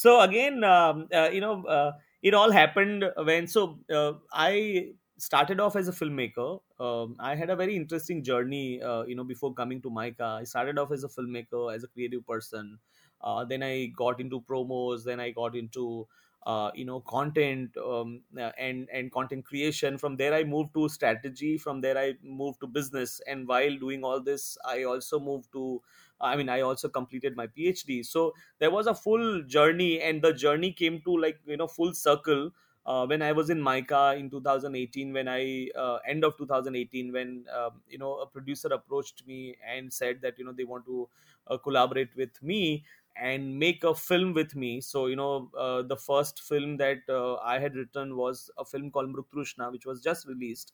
so 0.00 0.20
again 0.20 0.64
um, 0.64 1.08
uh, 1.18 1.28
you 1.36 1.40
know 1.44 1.64
uh, 1.76 1.92
it 2.22 2.34
all 2.34 2.50
happened 2.56 3.04
when 3.28 3.46
so 3.52 3.62
uh, 3.98 4.12
i 4.32 4.88
started 5.18 5.60
off 5.60 5.76
as 5.76 5.88
a 5.88 5.92
filmmaker. 5.92 6.60
Um, 6.80 7.16
i 7.18 7.34
had 7.34 7.50
a 7.50 7.56
very 7.56 7.76
interesting 7.76 8.22
journey 8.22 8.80
uh, 8.82 9.02
you 9.04 9.14
know 9.16 9.24
before 9.24 9.52
coming 9.54 9.82
to 9.82 9.90
mica 9.90 10.24
i 10.40 10.44
started 10.44 10.78
off 10.78 10.92
as 10.92 11.04
a 11.04 11.08
filmmaker 11.08 11.74
as 11.74 11.84
a 11.84 11.88
creative 11.88 12.26
person. 12.26 12.78
Uh, 13.20 13.44
then 13.44 13.62
i 13.62 13.86
got 13.86 14.20
into 14.20 14.40
promos. 14.40 15.04
Then 15.04 15.20
i 15.20 15.30
got 15.30 15.56
into 15.56 16.06
uh, 16.46 16.70
you 16.74 16.84
know 16.84 17.00
content 17.00 17.76
um, 17.76 18.22
uh, 18.38 18.52
and 18.56 18.88
and 18.92 19.10
content 19.12 19.44
creation. 19.44 19.98
From 19.98 20.16
there 20.16 20.32
i 20.34 20.44
moved 20.44 20.72
to 20.74 20.88
strategy. 20.88 21.58
From 21.58 21.80
there 21.80 21.98
i 21.98 22.14
moved 22.22 22.60
to 22.60 22.66
business. 22.68 23.20
And 23.26 23.48
while 23.48 23.76
doing 23.76 24.04
all 24.04 24.20
this 24.20 24.56
i 24.64 24.84
also 24.84 25.18
moved 25.18 25.50
to 25.52 25.82
i 26.20 26.36
mean 26.36 26.48
i 26.48 26.60
also 26.60 26.88
completed 26.88 27.36
my 27.36 27.46
phd 27.46 28.04
so 28.04 28.34
there 28.58 28.70
was 28.70 28.86
a 28.86 28.94
full 28.94 29.42
journey. 29.42 30.00
And 30.00 30.22
the 30.22 30.32
journey 30.32 30.72
came 30.72 31.00
to 31.02 31.16
like 31.16 31.40
you 31.46 31.56
know 31.56 31.66
full 31.68 31.92
circle 31.94 32.50
uh, 32.88 33.04
when 33.06 33.22
i 33.22 33.32
was 33.32 33.50
in 33.50 33.60
mica 33.62 34.14
in 34.18 34.30
2018 34.30 35.12
when 35.12 35.28
i 35.28 35.68
uh, 35.76 35.98
end 36.06 36.24
of 36.24 36.36
2018 36.38 37.12
when 37.12 37.44
um, 37.58 37.82
you 37.88 37.98
know 37.98 38.18
a 38.18 38.26
producer 38.26 38.68
approached 38.68 39.26
me 39.26 39.56
and 39.66 39.92
said 39.92 40.20
that 40.22 40.38
you 40.38 40.44
know 40.44 40.52
they 40.52 40.64
want 40.64 40.84
to 40.86 41.08
uh, 41.48 41.58
collaborate 41.58 42.14
with 42.16 42.42
me 42.42 42.84
and 43.16 43.58
make 43.58 43.82
a 43.82 43.94
film 43.96 44.32
with 44.32 44.54
me. 44.54 44.80
So 44.80 45.06
you 45.06 45.16
know 45.16 45.50
uh, 45.58 45.82
the 45.82 45.96
first 45.96 46.40
film 46.42 46.76
that 46.76 46.98
uh, 47.08 47.34
i 47.36 47.58
had 47.58 47.74
written 47.74 48.16
was 48.16 48.50
a 48.58 48.64
film 48.64 48.90
called 48.92 49.12
mrutrushna 49.14 49.72
which 49.72 49.86
was 49.86 50.00
just 50.00 50.26
released. 50.26 50.72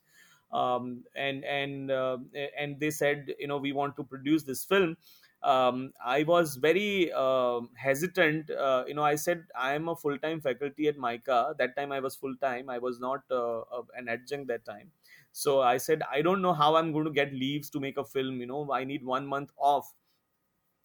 Um, 0.53 1.05
and 1.17 1.45
and 1.45 1.91
uh, 1.91 2.19
and 2.57 2.79
they 2.79 2.91
said 2.91 3.35
you 3.41 3.49
know 3.49 3.57
we 3.59 3.73
want 3.73 3.97
to 3.97 4.05
produce 4.05 4.45
this 4.45 4.65
film 4.65 4.97
um, 5.45 5.93
I 6.05 6.23
was 6.25 6.57
very 6.57 7.13
um 7.13 7.71
hesitant. 7.77 8.51
Uh, 8.51 8.85
you 8.89 8.95
know, 8.95 9.03
I 9.05 9.15
said 9.17 9.47
I 9.55 9.75
am 9.75 9.89
a 9.89 9.97
full 9.97 10.19
time 10.19 10.41
faculty 10.41 10.89
at 10.89 10.97
MICA. 10.99 11.55
That 11.59 11.77
time 11.77 11.93
I 11.93 12.01
was 12.01 12.17
full 12.17 12.37
time. 12.37 12.71
I 12.71 12.79
was 12.79 13.01
not 13.01 13.25
uh, 13.31 13.61
uh, 13.61 13.83
an 13.97 14.09
adjunct 14.09 14.49
that 14.49 14.65
time. 14.65 14.93
So 15.33 15.61
I 15.61 15.77
said 15.79 16.03
I 16.11 16.23
don't 16.23 16.43
know 16.43 16.53
how 16.55 16.77
I'm 16.77 16.93
going 16.93 17.05
to 17.07 17.11
get 17.11 17.33
leaves 17.33 17.71
to 17.71 17.81
make 17.81 17.97
a 17.99 18.05
film. 18.05 18.41
You 18.41 18.47
know, 18.47 18.73
I 18.73 18.85
need 18.85 19.05
one 19.05 19.27
month 19.27 19.53
off 19.59 19.95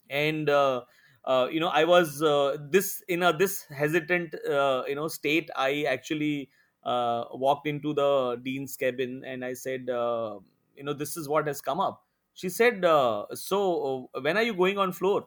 and 0.08 0.48
uh, 0.48 0.84
uh, 1.24 1.48
you 1.50 1.60
know 1.60 1.68
i 1.68 1.84
was 1.84 2.22
uh, 2.22 2.56
this 2.70 3.02
in 3.08 3.22
a 3.22 3.32
this 3.36 3.64
hesitant 3.64 4.34
uh, 4.48 4.84
you 4.88 4.94
know 4.94 5.08
state 5.08 5.50
i 5.56 5.84
actually 5.84 6.50
uh, 6.84 7.24
walked 7.32 7.66
into 7.66 7.92
the 7.94 8.40
dean's 8.42 8.76
cabin 8.76 9.22
and 9.24 9.44
i 9.44 9.52
said 9.52 9.88
uh, 9.90 10.38
you 10.76 10.84
know 10.84 10.92
this 10.92 11.16
is 11.16 11.28
what 11.28 11.46
has 11.46 11.60
come 11.60 11.80
up 11.80 12.06
she 12.40 12.48
said 12.48 12.84
uh, 12.84 13.26
so 13.34 14.08
uh, 14.14 14.20
when 14.26 14.36
are 14.36 14.42
you 14.50 14.54
going 14.54 14.78
on 14.78 14.92
floor 14.92 15.26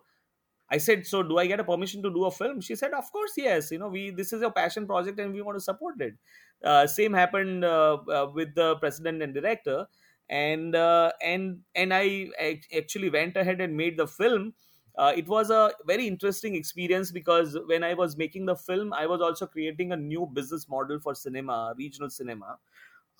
I 0.70 0.78
said, 0.78 1.06
so 1.06 1.22
do 1.22 1.38
I 1.38 1.46
get 1.48 1.60
a 1.60 1.64
permission 1.64 2.02
to 2.04 2.10
do 2.10 2.26
a 2.26 2.32
film? 2.32 2.60
She 2.62 2.76
said, 2.76 2.94
of 2.94 3.12
course, 3.12 3.34
yes. 3.38 3.70
You 3.72 3.80
know, 3.80 3.90
we 3.90 4.10
this 4.12 4.34
is 4.34 4.42
a 4.42 4.50
passion 4.50 4.88
project 4.88 5.20
and 5.20 5.34
we 5.34 5.42
want 5.42 5.56
to 5.58 5.62
support 5.62 6.02
it. 6.02 6.16
Uh, 6.64 6.88
same 6.88 7.14
happened 7.14 7.66
uh, 7.66 7.96
uh, 8.18 8.32
with 8.34 8.56
the 8.56 8.76
president 8.78 9.22
and 9.22 9.34
director, 9.34 9.88
and 10.30 10.76
uh, 10.76 11.12
and 11.22 11.64
and 11.76 11.94
I 11.94 12.30
ac- 12.40 12.68
actually 12.76 13.10
went 13.10 13.38
ahead 13.38 13.62
and 13.62 13.76
made 13.78 13.98
the 13.98 14.08
film. 14.08 14.54
It 14.98 15.28
was 15.28 15.50
a 15.50 15.72
very 15.86 16.08
interesting 16.08 16.56
experience 16.56 17.12
because 17.12 17.58
when 17.66 17.84
I 17.84 17.94
was 17.96 18.16
making 18.16 18.46
the 18.46 18.56
film, 18.56 18.94
I 18.94 19.06
was 19.08 19.22
also 19.22 19.48
creating 19.48 19.92
a 19.92 19.98
new 19.98 20.26
business 20.32 20.68
model 20.70 21.00
for 21.00 21.14
cinema, 21.16 21.74
regional 21.78 22.10
cinema 22.10 22.60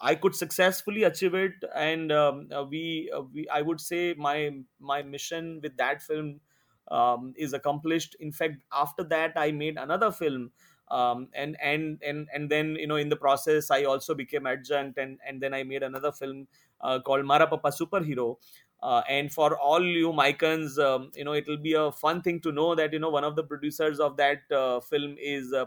I 0.02 0.16
could 0.16 0.36
successfully 0.36 1.04
achieve 1.04 1.34
it, 1.34 1.54
and 1.74 2.12
um, 2.12 2.50
uh, 2.54 2.64
we, 2.64 3.12
uh, 3.16 3.22
we, 3.22 3.48
I 3.48 3.62
would 3.62 3.80
say, 3.80 4.14
my 4.16 4.52
my 4.80 5.02
mission 5.02 5.60
with 5.64 5.78
that 5.78 6.02
film 6.02 6.42
um, 6.90 7.34
is 7.38 7.54
accomplished. 7.54 8.16
In 8.20 8.32
fact, 8.32 8.64
after 8.72 9.04
that, 9.06 9.34
I 9.36 9.52
made 9.52 9.78
another 9.78 10.12
film, 10.12 10.52
um, 10.90 11.30
and 11.34 11.56
and 11.62 12.02
and 12.06 12.28
and 12.34 12.50
then 12.50 12.76
you 12.76 12.88
know, 12.88 12.98
in 12.98 13.10
the 13.10 13.16
process, 13.16 13.72
I 13.72 13.84
also 13.84 14.14
became 14.14 14.46
adjunct, 14.46 14.98
and 14.98 15.20
and 15.26 15.42
then 15.42 15.54
I 15.54 15.64
made 15.64 15.84
another 15.84 16.12
film 16.12 16.48
uh, 16.82 17.00
called 17.00 17.24
Marapapa 17.26 17.72
Superhero. 17.72 18.38
Uh, 18.82 19.02
and 19.08 19.32
for 19.32 19.58
all 19.58 19.82
you 19.82 20.12
Micans, 20.12 20.78
um, 20.78 21.10
you 21.16 21.24
know, 21.24 21.32
it 21.32 21.48
will 21.48 21.56
be 21.58 21.72
a 21.72 21.90
fun 21.90 22.22
thing 22.22 22.42
to 22.42 22.52
know 22.52 22.76
that 22.76 22.92
you 22.92 23.00
know 23.00 23.10
one 23.10 23.24
of 23.24 23.38
the 23.38 23.44
producers 23.44 23.98
of 24.02 24.18
that 24.18 24.40
uh, 24.52 24.82
film 24.82 25.16
is 25.18 25.54
uh, 25.54 25.66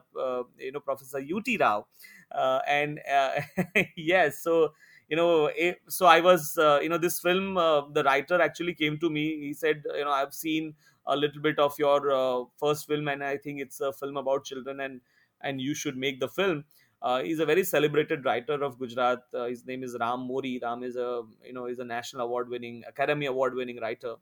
you 0.59 0.71
know 0.73 0.81
Professor 0.81 1.19
U.T. 1.21 1.57
Rao 1.57 1.87
uh, 2.33 2.61
and 2.67 3.01
uh, 3.11 3.41
yes 3.97 4.43
so 4.43 4.73
you 5.09 5.17
know 5.17 5.51
so 5.89 6.07
i 6.07 6.21
was 6.21 6.59
uh, 6.59 6.79
you 6.83 6.89
know 6.89 6.99
this 6.99 7.21
film 7.21 7.57
uh, 7.57 7.83
the 7.99 8.03
writer 8.05 8.41
actually 8.41 8.75
came 8.75 8.99
to 8.99 9.09
me. 9.11 9.41
He 9.41 9.53
said 9.55 9.83
you 9.95 10.05
know 10.05 10.11
i've 10.11 10.35
seen 10.35 10.75
a 11.07 11.17
little 11.17 11.41
bit 11.41 11.59
of 11.59 11.79
your 11.79 12.49
first 12.59 12.87
film 12.87 13.09
and 13.09 13.23
i 13.23 13.37
think 13.37 13.61
it's 13.61 13.81
a 13.81 13.93
film 13.93 14.17
about 14.17 14.45
children 14.45 14.81
and 14.81 15.01
and 15.41 15.61
you 15.61 15.75
should 15.75 15.97
make 15.97 16.19
the 16.19 16.29
film. 16.29 16.65
Uh, 17.03 17.23
he's 17.23 17.39
a 17.41 17.47
very 17.47 17.63
celebrated 17.63 18.25
writer 18.25 18.55
of 18.65 18.79
gujarat. 18.79 19.23
Uh, 19.35 19.45
his 19.45 19.67
name 19.67 19.83
is 19.85 19.97
ram 20.01 20.21
mori. 20.21 20.59
Ram 20.63 20.83
is 20.83 20.97
a 20.97 21.23
you 21.45 21.53
know 21.53 21.67
is 21.67 21.79
a 21.79 21.85
national 21.85 22.23
award 22.23 22.49
winning 22.49 22.83
academy 22.89 23.27
award 23.27 23.55
winning 23.55 23.79
writer. 23.81 24.15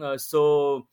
Uh, 0.00 0.16
so 0.16 0.86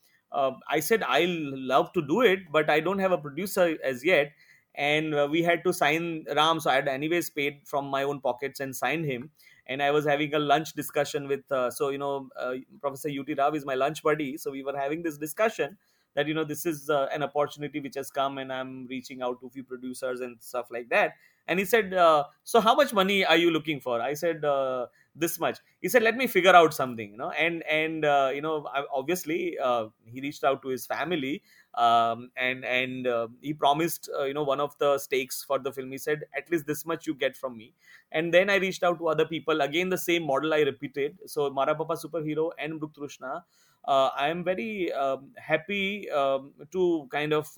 I 0.68 0.80
said 0.82 1.04
I'll 1.04 1.40
love 1.74 1.94
to 1.94 2.02
do 2.02 2.22
it, 2.22 2.40
but 2.52 2.70
I 2.70 2.80
don't 2.82 3.00
have 3.00 3.12
a 3.12 3.18
producer 3.18 3.78
as 3.84 4.04
yet. 4.04 4.34
And 4.78 5.14
uh, 5.16 5.28
we 5.30 5.42
had 5.44 5.64
to 5.64 5.74
sign 5.74 6.26
Ram, 6.36 6.60
so 6.60 6.70
I 6.70 6.76
had 6.76 6.88
anyways 6.88 7.30
paid 7.30 7.62
from 7.66 7.86
my 7.86 8.04
own 8.04 8.20
pockets 8.20 8.60
and 8.60 8.76
signed 8.76 9.06
him. 9.06 9.32
And 9.68 9.82
I 9.82 9.92
was 9.92 10.06
having 10.06 10.34
a 10.34 10.40
lunch 10.40 10.74
discussion 10.74 11.28
with, 11.28 11.50
uh, 11.52 11.72
so 11.72 11.90
you 11.90 11.98
know, 11.98 12.30
uh, 12.38 12.56
Professor 12.82 13.10
U.T. 13.10 13.34
Rao 13.34 13.52
is 13.52 13.66
my 13.66 13.74
lunch 13.76 14.04
buddy. 14.04 14.38
So 14.38 14.52
we 14.52 14.64
were 14.64 14.78
having 14.78 15.02
this 15.02 15.18
discussion 15.18 15.78
that 16.14 16.28
you 16.28 16.34
know 16.34 16.44
this 16.44 16.66
is 16.66 16.90
uh, 16.90 17.08
an 17.12 17.24
opportunity 17.24 17.80
which 17.80 17.96
has 17.96 18.12
come, 18.12 18.38
and 18.38 18.52
I'm 18.54 18.86
reaching 18.88 19.22
out 19.22 19.40
to 19.42 19.50
few 19.50 19.64
producers 19.64 20.22
and 20.22 20.38
stuff 20.42 20.68
like 20.70 20.90
that. 20.90 21.14
And 21.48 21.60
he 21.60 21.66
said, 21.66 21.94
uh, 21.94 22.26
"So 22.44 22.60
how 22.60 22.76
much 22.76 22.94
money 22.94 23.24
are 23.26 23.38
you 23.38 23.52
looking 23.52 23.80
for?" 23.80 24.02
I 24.02 24.14
said, 24.14 24.44
uh, 24.46 24.88
this 25.16 25.40
much. 25.40 25.60
He 25.82 25.88
said 25.90 26.04
let 26.04 26.18
me 26.18 26.28
figure 26.28 26.56
out 26.56 26.74
something 26.74 27.12
you 27.12 27.18
know? 27.18 27.32
And 27.32 27.64
and 27.64 28.04
uh, 28.06 28.32
you 28.34 28.42
know 28.42 28.68
obviously 28.94 29.58
uh, 29.58 29.88
he 30.06 30.22
reached 30.22 30.44
out 30.44 30.62
to 30.64 30.70
his 30.70 30.86
family 30.86 31.42
um, 31.74 32.32
and 32.36 32.66
and 32.66 33.08
uh, 33.08 33.28
he 33.42 33.54
promised 33.54 34.10
uh, 34.18 34.24
you 34.26 34.34
know 34.34 34.44
one 34.44 34.60
of 34.60 34.78
the 34.78 34.98
stakes 34.98 35.44
for 35.44 35.58
the 35.60 35.72
film. 35.72 35.92
He 35.92 35.98
said 35.98 36.24
at 36.36 36.50
least 36.52 36.68
this 36.68 36.86
much 36.86 37.08
you 37.08 37.16
get 37.16 37.36
from 37.38 37.58
me. 37.58 37.74
And 38.12 38.34
then 38.34 38.50
i 38.50 38.56
reached 38.56 38.84
out 38.84 39.00
to 39.00 39.08
other 39.08 39.26
people. 39.26 39.62
Again 39.62 39.90
the 39.90 39.98
same 39.98 40.24
model 40.24 40.54
i 40.54 40.60
repeated. 40.62 41.18
So 41.26 41.50
mara 41.50 41.76
papa 41.76 41.94
superhero 41.94 42.52
and 42.60 42.80
Mruk 42.80 43.42
uh, 43.88 44.10
I 44.18 44.30
am 44.30 44.44
very 44.44 44.92
um, 44.94 45.32
happy 45.38 46.10
um, 46.10 46.54
to 46.72 47.08
kind 47.12 47.34
of 47.34 47.50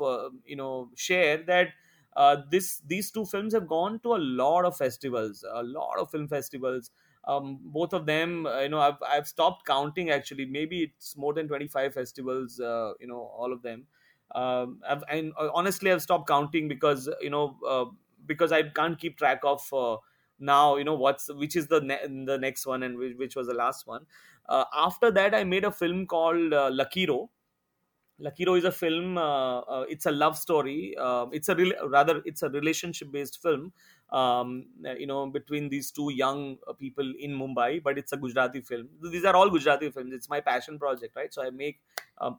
you 0.46 0.56
know 0.56 0.90
share 0.96 1.38
that 1.44 1.70
uh, 2.18 2.38
this 2.52 2.80
these 2.86 3.12
two 3.12 3.26
films 3.26 3.54
have 3.54 3.68
gone 3.68 4.00
to 4.02 4.16
a 4.16 4.22
lot 4.44 4.66
of 4.66 4.76
festivals, 4.78 5.46
a 5.50 5.64
lot 5.64 6.00
of 6.00 6.12
film 6.12 6.28
festivals. 6.28 6.92
Um, 7.26 7.60
both 7.64 7.94
of 7.94 8.06
them, 8.06 8.46
uh, 8.46 8.60
you 8.62 8.70
know, 8.70 8.80
I've 8.80 9.02
I've 9.08 9.28
stopped 9.28 9.66
counting 9.66 10.10
actually. 10.10 10.46
Maybe 10.46 10.84
it's 10.84 11.16
more 11.18 11.34
than 11.34 11.48
twenty 11.48 11.68
five 11.68 11.94
festivals. 11.94 12.60
Uh, 12.60 12.94
you 13.00 13.08
know, 13.08 13.20
all 13.22 13.54
of 13.54 13.62
them. 13.62 13.88
Um, 14.36 14.82
I've, 14.88 15.04
and 15.10 15.34
uh, 15.40 15.50
honestly, 15.54 15.92
I've 15.92 16.02
stopped 16.02 16.28
counting 16.28 16.68
because 16.68 17.10
you 17.22 17.30
know 17.30 17.96
because 18.26 18.52
I 18.52 18.64
can't 18.64 19.00
keep 19.00 19.18
track 19.18 19.42
of 19.44 19.62
now 20.40 20.76
you 20.76 20.84
know 20.84 20.94
what's 20.94 21.34
which 21.34 21.56
is 21.56 21.68
the 21.68 21.82
ne- 21.82 22.26
the 22.26 22.38
next 22.38 22.66
one 22.66 22.84
and 22.84 22.98
which, 22.98 23.16
which 23.18 23.36
was 23.36 23.48
the 23.48 23.54
last 23.56 23.88
one 23.88 24.06
uh, 24.48 24.66
after 24.74 25.10
that 25.12 25.34
i 25.34 25.44
made 25.44 25.64
a 25.66 25.72
film 25.72 26.06
called 26.06 26.54
uh, 26.54 26.70
lakiro 26.70 27.30
lakiro 28.20 28.58
is 28.58 28.64
a 28.64 28.72
film 28.72 29.18
uh, 29.18 29.60
uh 29.60 29.86
it's 29.90 30.06
a 30.06 30.12
love 30.12 30.38
story 30.38 30.96
uh, 31.00 31.26
it's 31.32 31.50
a 31.50 31.56
re- 31.56 31.78
rather 31.90 32.22
it's 32.26 32.42
a 32.42 32.50
relationship 32.50 33.12
based 33.12 33.42
film 33.42 33.72
um, 34.12 34.66
you 34.98 35.06
know 35.06 35.28
between 35.28 35.70
these 35.70 35.92
two 35.92 36.12
young 36.12 36.58
uh, 36.68 36.74
people 36.74 37.14
in 37.20 37.32
mumbai 37.32 37.82
but 37.84 37.98
it's 37.98 38.12
a 38.14 38.18
gujarati 38.18 38.62
film 38.62 38.88
these 39.12 39.26
are 39.26 39.36
all 39.36 39.50
gujarati 39.50 39.92
films 39.92 40.14
it's 40.14 40.30
my 40.30 40.40
passion 40.40 40.80
project 40.80 41.16
right 41.16 41.34
so 41.34 41.44
i 41.44 41.50
make 41.50 41.80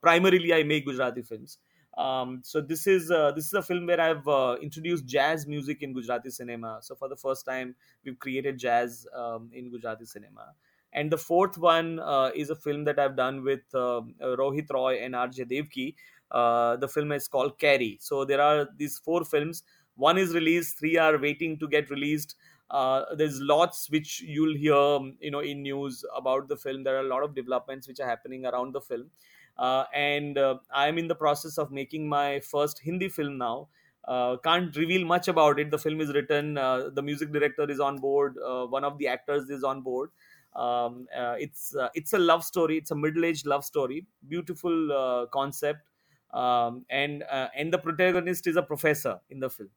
primarily 0.03 0.53
i 0.53 0.63
make 0.63 0.85
gujarati 0.85 1.23
films 1.23 1.59
um, 1.99 2.41
so 2.45 2.61
this 2.61 2.87
is 2.87 3.11
uh, 3.11 3.33
this 3.33 3.47
is 3.47 3.53
a 3.55 3.63
film 3.63 3.87
where 3.87 4.01
I've 4.01 4.27
uh, 4.29 4.57
introduced 4.63 5.05
jazz 5.05 5.49
music 5.49 5.83
in 5.83 5.93
Gujarati 5.93 6.31
cinema. 6.31 6.79
So 6.81 6.95
for 6.95 7.09
the 7.09 7.17
first 7.17 7.45
time, 7.45 7.75
we've 8.05 8.19
created 8.21 8.57
jazz 8.57 9.05
um, 9.13 9.51
in 9.53 9.69
Gujarati 9.69 10.07
cinema. 10.07 10.55
And 10.93 11.11
the 11.11 11.19
fourth 11.19 11.59
one 11.59 12.01
uh, 12.01 12.31
is 12.35 12.51
a 12.51 12.57
film 12.57 12.85
that 12.85 12.99
I've 12.99 13.17
done 13.17 13.45
with 13.45 13.63
um, 13.75 14.15
Rohit 14.21 14.71
Roy 14.73 14.97
and 15.03 15.15
RJ 15.15 15.51
Devki. 15.51 15.95
Uh, 16.31 16.77
the 16.77 16.89
film 16.89 17.13
is 17.13 17.29
called 17.29 17.59
Carrie. 17.59 17.99
So 18.01 18.25
there 18.25 18.41
are 18.41 18.69
these 18.77 18.99
four 18.99 19.25
films. 19.25 19.63
One 19.97 20.19
is 20.19 20.35
released, 20.35 20.79
three 20.79 20.97
are 20.97 21.19
waiting 21.19 21.59
to 21.59 21.69
get 21.69 21.91
released. 21.91 22.37
Uh, 22.71 23.15
there's 23.17 23.41
lots 23.41 23.91
which 23.91 24.21
you'll 24.21 24.55
hear, 24.55 24.99
you 25.21 25.31
know, 25.31 25.41
in 25.41 25.63
news 25.63 26.05
about 26.17 26.49
the 26.49 26.57
film. 26.57 26.85
There 26.85 26.97
are 26.97 27.07
a 27.07 27.09
lot 27.09 27.23
of 27.23 27.35
developments 27.35 27.89
which 27.89 27.99
are 28.01 28.07
happening 28.07 28.47
around 28.47 28.73
the 28.73 28.81
film 28.81 29.11
uh, 29.59 29.85
and 29.93 30.39
uh, 30.39 30.57
I 30.73 30.89
am 30.89 30.99
in 30.99 31.09
the 31.09 31.15
process 31.15 31.59
of 31.59 31.73
making 31.73 32.09
my 32.09 32.41
first 32.41 32.79
Hindi 32.79 33.09
film 33.09 33.39
now. 33.39 33.69
Uh, 34.07 34.37
can't 34.39 34.75
reveal 34.77 35.05
much 35.05 35.29
about 35.29 35.59
it. 35.59 35.71
The 35.71 35.79
film 35.79 36.01
is 36.01 36.15
written. 36.15 36.57
Uh, 36.57 36.89
the 36.93 37.03
music 37.03 37.33
director 37.33 37.69
is 37.71 37.81
on 37.81 37.99
board. 37.99 38.37
Uh, 38.39 38.67
one 38.67 38.85
of 38.85 38.97
the 38.99 39.09
actors 39.09 39.51
is 39.51 39.65
on 39.65 39.83
board. 39.83 40.11
Um, 40.59 41.07
uh, 41.17 41.37
it's 41.39 41.75
it's 41.95 42.13
a 42.13 42.19
love 42.19 42.45
story. 42.45 42.79
It's 42.79 42.91
a 42.91 42.97
middle-aged 42.97 43.47
love 43.47 43.65
story. 43.65 44.07
Beautiful 44.27 45.29
concept. 45.33 45.89
Um, 46.31 46.85
and 46.91 47.25
and 47.31 47.73
the 47.73 47.79
protagonist 47.79 48.47
is 48.47 48.57
a 48.57 48.63
professor 48.63 49.21
in 49.31 49.41
the 49.41 49.51
film 49.51 49.71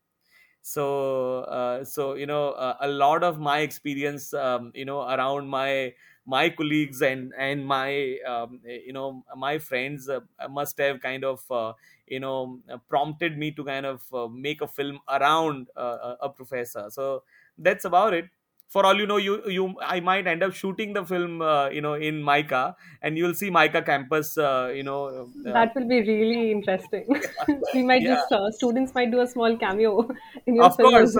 so 0.61 1.81
so 1.83 2.13
you 2.15 2.25
know 2.25 2.53
a 2.79 2.87
lot 2.87 3.23
of 3.23 3.39
my 3.39 3.59
experience 3.59 4.33
um, 4.33 4.71
you 4.75 4.85
know 4.85 5.01
around 5.01 5.47
my 5.47 5.93
my 6.25 6.49
colleagues 6.49 7.01
and 7.01 7.33
and 7.37 7.65
my 7.65 8.17
um, 8.27 8.61
you 8.65 8.93
know 8.93 9.23
my 9.35 9.57
friends 9.57 10.07
uh, 10.09 10.19
must 10.49 10.77
have 10.77 11.01
kind 11.01 11.23
of 11.25 11.43
uh, 11.51 11.73
you 12.07 12.19
know 12.19 12.59
prompted 12.89 13.37
me 13.37 13.51
to 13.51 13.63
kind 13.63 13.85
of 13.85 14.03
uh, 14.13 14.27
make 14.27 14.61
a 14.61 14.67
film 14.67 14.99
around 15.09 15.67
uh, 15.75 16.15
a 16.21 16.29
professor 16.29 16.89
so 16.89 17.23
that's 17.57 17.85
about 17.85 18.13
it 18.13 18.25
for 18.75 18.85
all 18.85 18.99
you 19.03 19.07
know 19.11 19.17
you 19.17 19.33
you 19.55 19.63
i 19.85 19.99
might 19.99 20.27
end 20.33 20.43
up 20.47 20.53
shooting 20.53 20.93
the 20.97 21.03
film 21.11 21.41
uh, 21.41 21.67
you 21.69 21.81
know 21.85 21.93
in 22.09 22.21
mica 22.29 22.75
and 23.01 23.17
you'll 23.17 23.37
see 23.41 23.49
mica 23.49 23.81
campus 23.81 24.37
uh, 24.37 24.71
you 24.75 24.83
know 24.89 25.01
that 25.43 25.75
will 25.75 25.87
be 25.93 25.99
really 26.11 26.51
interesting 26.51 27.05
we 27.73 27.83
might 27.83 28.01
yeah. 28.01 28.21
just 28.31 28.55
students 28.59 28.95
might 28.95 29.11
do 29.11 29.21
a 29.21 29.27
small 29.27 29.57
cameo 29.65 30.07
in 30.45 30.55
your 30.55 30.65
of 30.65 30.75
film 30.77 30.91
course 30.93 31.15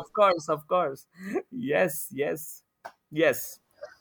of 0.00 0.12
course 0.22 0.48
of 0.56 0.66
course 0.74 1.06
yes 1.50 2.08
yes 2.24 2.62
yes 3.10 3.46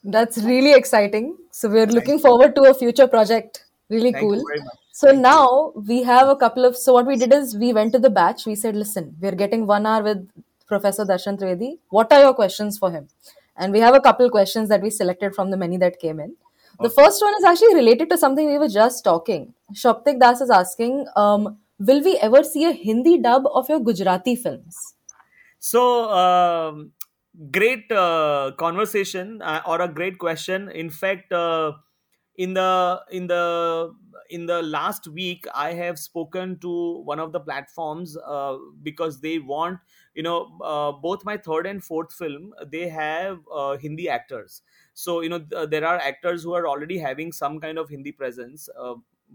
that's 0.06 0.38
really 0.38 0.74
exciting. 0.74 1.38
So 1.52 1.70
we're 1.70 1.88
looking 1.88 2.20
forward 2.20 2.56
to 2.56 2.64
a 2.64 2.74
future 2.74 3.08
project. 3.08 3.66
Really 3.90 4.12
Thank 4.12 4.24
cool. 4.24 4.44
So 4.92 5.08
Thank 5.08 5.22
now 5.22 5.72
you. 5.76 5.84
we 5.88 6.04
have 6.04 6.28
a 6.28 6.36
couple 6.36 6.64
of. 6.66 6.78
So 6.78 6.94
what 6.94 7.08
we 7.08 7.16
did 7.18 7.34
is 7.34 7.58
we 7.58 7.74
went 7.74 7.94
to 7.94 8.00
the 8.00 8.10
batch. 8.10 8.46
We 8.46 8.56
said, 8.56 8.76
listen, 8.76 9.16
we're 9.20 9.36
getting 9.36 9.66
one 9.66 9.86
hour 9.86 10.04
with 10.04 10.30
Professor 10.68 11.06
Darshan 11.06 11.40
Trivedi. 11.40 11.80
What 11.90 12.12
are 12.12 12.22
your 12.22 12.34
questions 12.34 12.78
for 12.78 12.92
him? 12.92 13.08
And 13.58 13.72
we 13.72 13.80
have 13.80 13.96
a 13.96 14.00
couple 14.00 14.30
questions 14.30 14.70
that 14.70 14.82
we 14.82 14.90
selected 14.90 15.34
from 15.34 15.52
the 15.52 15.58
many 15.58 15.78
that 15.78 16.00
came 16.00 16.20
in. 16.20 16.36
The 16.80 16.88
okay. 16.88 17.04
first 17.04 17.22
one 17.22 17.34
is 17.38 17.44
actually 17.44 17.76
related 17.76 18.10
to 18.10 18.18
something 18.18 18.48
we 18.48 18.58
were 18.58 18.68
just 18.68 19.04
talking. 19.04 19.54
Shoptik 19.74 20.20
Das 20.20 20.42
is 20.42 20.50
asking, 20.50 21.06
um, 21.16 21.58
will 21.80 22.04
we 22.04 22.18
ever 22.18 22.44
see 22.44 22.66
a 22.66 22.72
Hindi 22.72 23.20
dub 23.20 23.44
of 23.54 23.70
your 23.70 23.80
Gujarati 23.80 24.36
films? 24.36 24.96
So 25.60 26.12
um, 26.12 26.92
great 27.52 27.92
uh, 27.92 28.52
conversation 28.58 29.42
uh, 29.42 29.62
or 29.66 29.82
a 29.82 29.88
great 29.88 30.18
question 30.18 30.70
in 30.70 30.90
fact 30.90 31.32
uh, 31.32 31.74
in 32.38 32.54
the 32.54 33.02
in 33.12 33.28
the 33.28 33.94
in 34.30 34.46
the 34.46 34.62
last 34.62 35.08
week 35.08 35.46
i 35.54 35.74
have 35.74 36.00
spoken 36.00 36.58
to 36.60 37.02
one 37.04 37.20
of 37.20 37.32
the 37.32 37.40
platforms 37.40 38.18
uh, 38.26 38.56
because 38.82 39.20
they 39.22 39.38
want 39.40 39.80
you 40.16 40.24
know 40.24 40.58
uh, 40.64 40.92
both 40.92 41.24
my 41.26 41.38
third 41.38 41.68
and 41.68 41.84
fourth 41.84 42.14
film 42.14 42.54
they 42.68 42.88
have 42.88 43.40
uh, 43.54 43.78
hindi 43.78 44.10
actors. 44.10 44.62
So 44.94 45.22
you 45.22 45.30
know 45.30 45.40
th- 45.40 45.70
there 45.70 45.86
are 45.86 45.98
actors 45.98 46.44
who 46.44 46.54
are 46.54 46.68
already 46.68 46.98
having 46.98 47.32
some 47.32 47.60
kind 47.60 47.78
of 47.78 47.90
hindi 47.90 48.12
presence 48.12 48.70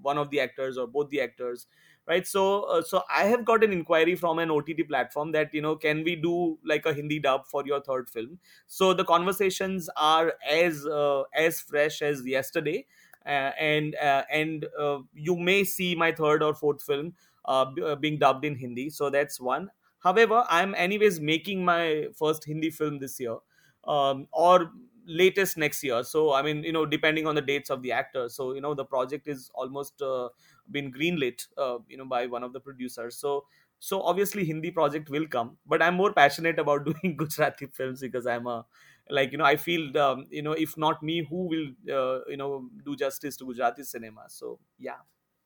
one 0.03 0.19
of 0.19 0.31
the 0.31 0.41
actors 0.41 0.79
or 0.79 0.87
both 0.87 1.11
the 1.11 1.21
actors 1.21 1.67
right? 2.07 2.27
So 2.27 2.63
uh, 2.63 2.83
so 2.83 3.03
i 3.11 3.25
have 3.25 3.45
got 3.45 3.63
an 3.65 3.73
inquiry 3.73 4.15
from 4.15 4.39
an 4.39 4.51
ott 4.51 4.71
platform 4.89 5.33
that 5.33 5.53
you 5.55 5.61
know 5.63 5.77
can 5.77 6.03
we 6.05 6.17
do 6.17 6.59
like 6.65 6.87
a 6.87 6.95
hindi 6.95 7.19
dub 7.19 7.47
for 7.47 7.65
your 7.67 7.81
third 7.81 8.09
film? 8.09 8.39
So 8.67 8.95
the 8.95 9.05
conversations 9.05 9.89
are 9.97 10.35
as 10.49 10.87
uh, 10.87 11.23
as 11.35 11.61
fresh 11.61 12.03
as 12.03 12.25
yesterday 12.27 12.87
uh, 13.27 13.53
and 13.59 13.95
uh, 13.97 14.25
and 14.31 14.67
uh, 14.79 15.01
you 15.13 15.37
may 15.37 15.65
see 15.65 15.95
my 15.95 16.13
third 16.13 16.43
or 16.43 16.55
fourth 16.55 16.83
film 16.83 17.15
uh, 17.45 17.97
being 17.97 18.19
dubbed 18.19 18.45
in 18.45 18.55
hindi. 18.57 18.91
So 18.91 19.11
that's 19.11 19.41
one 19.41 19.71
however 20.01 20.45
i'm 20.49 20.75
anyways 20.75 21.21
making 21.21 21.65
my 21.65 22.09
first 22.15 22.45
hindi 22.45 22.71
film 22.71 22.99
this 22.99 23.19
year 23.21 23.37
um, 23.85 24.29
or 24.33 24.71
latest 25.07 25.57
next 25.57 25.83
year. 25.83 26.03
So 26.05 26.33
i 26.33 26.43
mean 26.43 26.63
you 26.63 26.73
know 26.73 26.87
depending 26.87 27.27
on 27.27 27.35
the 27.35 27.43
dates 27.43 27.71
of 27.71 27.83
the 27.83 27.93
actor. 27.93 28.29
So 28.29 28.53
you 28.55 28.61
know 28.61 28.75
the 28.75 28.85
project 28.85 29.27
is 29.29 29.51
almost 29.55 30.01
uh, 30.03 30.29
been 30.71 30.93
greenlit 30.93 31.47
uh, 31.57 31.79
you 31.89 31.97
know 31.97 32.05
by 32.05 32.27
one 32.27 32.43
of 32.45 32.53
the 32.53 32.61
producers. 32.61 33.17
So 33.17 33.47
so 33.79 34.03
obviously 34.03 34.45
hindi 34.45 34.71
project 34.71 35.09
will 35.09 35.27
come 35.27 35.57
but 35.65 35.81
i'm 35.83 35.95
more 35.95 36.13
passionate 36.13 36.59
about 36.59 36.85
doing 36.89 37.17
gujarati 37.17 37.65
films 37.65 38.01
because 38.03 38.27
i'm 38.27 38.47
a 38.47 38.67
like 39.09 39.33
you 39.33 39.39
know 39.39 39.45
i 39.45 39.57
feel 39.57 39.97
um, 39.99 40.27
you 40.31 40.43
know 40.43 40.53
if 40.53 40.77
not 40.77 41.03
me 41.03 41.25
who 41.25 41.47
will 41.53 41.69
uh, 41.99 42.21
you 42.29 42.37
know 42.37 42.69
do 42.85 42.95
justice 42.95 43.37
to 43.39 43.47
gujarati 43.47 43.83
cinema? 43.85 44.25
So 44.29 44.59
yeah 44.79 45.01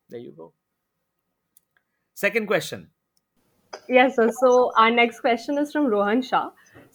there 0.09 0.21
you 0.21 0.33
go. 0.33 0.53
Second 2.15 2.47
question 2.49 2.91
yes 3.89 4.17
sir. 4.17 4.31
so 4.31 4.73
our 4.77 4.91
next 4.91 5.21
question 5.21 5.59
is 5.63 5.73
from 5.73 5.87
rohan 5.95 6.23
shah 6.29 6.49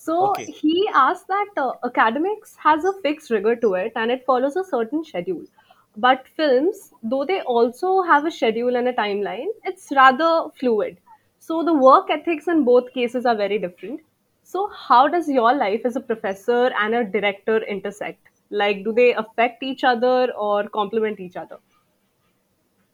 so 0.03 0.15
Okay. 0.19 0.49
he 0.61 0.73
asked 1.01 1.27
that 1.27 1.49
uh, 1.63 1.71
academics 1.89 2.55
has 2.65 2.85
a 2.85 2.93
fixed 3.05 3.31
rigor 3.35 3.55
to 3.55 3.73
it 3.79 3.91
and 3.95 4.11
it 4.11 4.23
follows 4.25 4.55
a 4.55 4.63
certain 4.63 5.03
schedule. 5.03 5.43
But 5.97 6.25
films, 6.37 6.93
though 7.03 7.25
they 7.25 7.41
also 7.41 8.01
have 8.03 8.25
a 8.25 8.31
schedule 8.31 8.77
and 8.77 8.87
a 8.87 8.93
timeline, 8.93 9.47
it's 9.65 9.89
rather 9.93 10.45
fluid. 10.57 10.99
So 11.39 11.63
the 11.65 11.73
work 11.73 12.09
ethics 12.09 12.47
in 12.47 12.63
both 12.63 12.93
cases 12.93 13.25
are 13.25 13.35
very 13.35 13.59
different. 13.59 13.99
So 14.43 14.69
how 14.69 15.09
does 15.09 15.27
your 15.27 15.53
life 15.53 15.81
as 15.83 15.97
a 15.97 15.99
professor 15.99 16.71
and 16.79 16.95
a 16.95 17.03
director 17.03 17.57
intersect? 17.57 18.21
Like, 18.49 18.85
do 18.85 18.93
they 18.93 19.13
affect 19.15 19.61
each 19.61 19.83
other 19.83 20.31
or 20.33 20.69
complement 20.69 21.19
each 21.19 21.35
other? 21.35 21.57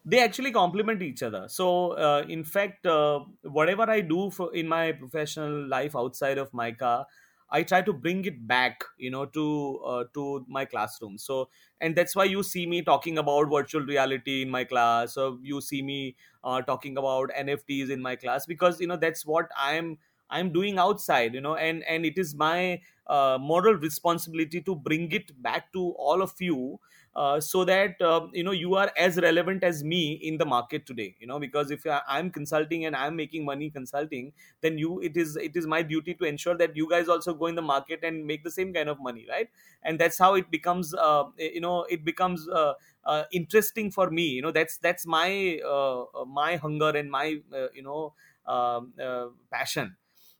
They 0.07 0.19
actually 0.23 0.51
complement 0.51 1.01
each 1.01 1.23
other. 1.23 1.47
So 1.49 1.91
uh, 1.93 2.25
in 2.29 2.43
fact 2.43 2.85
uh, 2.85 3.21
whatever 3.41 3.89
i 3.89 4.01
do 4.01 4.29
for 4.29 4.53
in 4.55 4.67
my 4.67 4.91
professional 4.91 5.67
life 5.67 5.95
outside 5.95 6.37
of 6.37 6.53
mica 6.53 7.07
i 7.49 7.61
try 7.63 7.81
to 7.81 7.93
bring 7.93 8.23
it 8.25 8.45
back 8.47 8.83
you 8.97 9.09
know 9.09 9.25
to 9.25 9.79
uh, 9.85 10.03
to 10.13 10.45
my 10.47 10.65
classroom. 10.65 11.17
So 11.17 11.49
and 11.81 11.95
that's 11.95 12.15
why 12.15 12.25
you 12.25 12.43
see 12.43 12.65
me 12.67 12.81
talking 12.83 13.17
about 13.17 13.49
virtual 13.49 13.81
reality 13.81 14.41
in 14.43 14.49
my 14.49 14.63
class 14.63 15.17
or 15.17 15.37
you 15.41 15.59
see 15.61 15.81
me 15.81 16.15
uh, 16.43 16.61
talking 16.61 16.97
about 16.97 17.29
nfts 17.31 17.89
in 17.89 18.01
my 18.01 18.15
class 18.15 18.45
because 18.45 18.79
you 18.79 18.87
know 18.87 18.97
that's 18.97 19.25
what 19.25 19.49
i'm 19.57 19.97
i'm 20.29 20.51
doing 20.51 20.77
outside 20.79 21.33
you 21.33 21.41
know 21.41 21.55
and 21.55 21.83
and 21.83 22.05
it 22.05 22.17
is 22.17 22.35
my 22.35 22.79
uh, 23.07 23.37
moral 23.39 23.75
responsibility 23.75 24.61
to 24.61 24.75
bring 24.75 25.11
it 25.11 25.41
back 25.41 25.71
to 25.73 25.91
all 25.97 26.21
of 26.21 26.33
you 26.39 26.79
uh, 27.15 27.39
so 27.39 27.63
that 27.63 28.01
uh, 28.01 28.27
you 28.33 28.43
know 28.43 28.51
you 28.51 28.75
are 28.75 28.91
as 28.97 29.17
relevant 29.17 29.63
as 29.63 29.83
me 29.83 30.13
in 30.13 30.37
the 30.37 30.45
market 30.45 30.85
today. 30.85 31.15
You 31.19 31.27
know 31.27 31.39
because 31.39 31.71
if 31.71 31.85
I, 31.85 32.01
i'm 32.07 32.29
consulting 32.31 32.85
and 32.85 32.95
i'm 32.95 33.15
making 33.15 33.45
money 33.45 33.69
consulting 33.69 34.33
then 34.61 34.77
you 34.77 34.99
it 35.01 35.15
is 35.17 35.35
it 35.37 35.55
is 35.55 35.65
my 35.67 35.81
duty 35.81 36.13
to 36.15 36.25
ensure 36.25 36.57
that 36.57 36.75
you 36.75 36.89
guys 36.89 37.07
also 37.07 37.33
go 37.33 37.45
in 37.47 37.55
the 37.55 37.61
market 37.61 38.03
and 38.03 38.25
make 38.25 38.43
the 38.43 38.51
same 38.51 38.73
kind 38.73 38.89
of 38.89 38.99
money 38.99 39.25
right? 39.29 39.49
And 39.83 39.99
that's 39.99 40.17
how 40.17 40.33
it 40.35 40.49
becomes 40.51 40.93
uh, 40.93 41.25
you 41.37 41.61
know 41.61 41.83
it 41.83 42.03
becomes 42.03 42.47
uh, 42.49 42.73
uh, 43.03 43.23
interesting 43.31 43.91
for 43.91 44.09
me. 44.09 44.27
You 44.29 44.41
know 44.41 44.51
that's 44.51 44.77
that's 44.77 45.05
my 45.05 45.59
uh, 45.63 46.03
uh, 46.03 46.25
my 46.25 46.55
hunger 46.57 46.89
and 46.89 47.09
my 47.11 47.41
uh, 47.53 47.67
you 47.73 47.83
know 47.83 48.13
um, 48.45 48.93
uh, 49.01 49.27
passion 49.51 49.95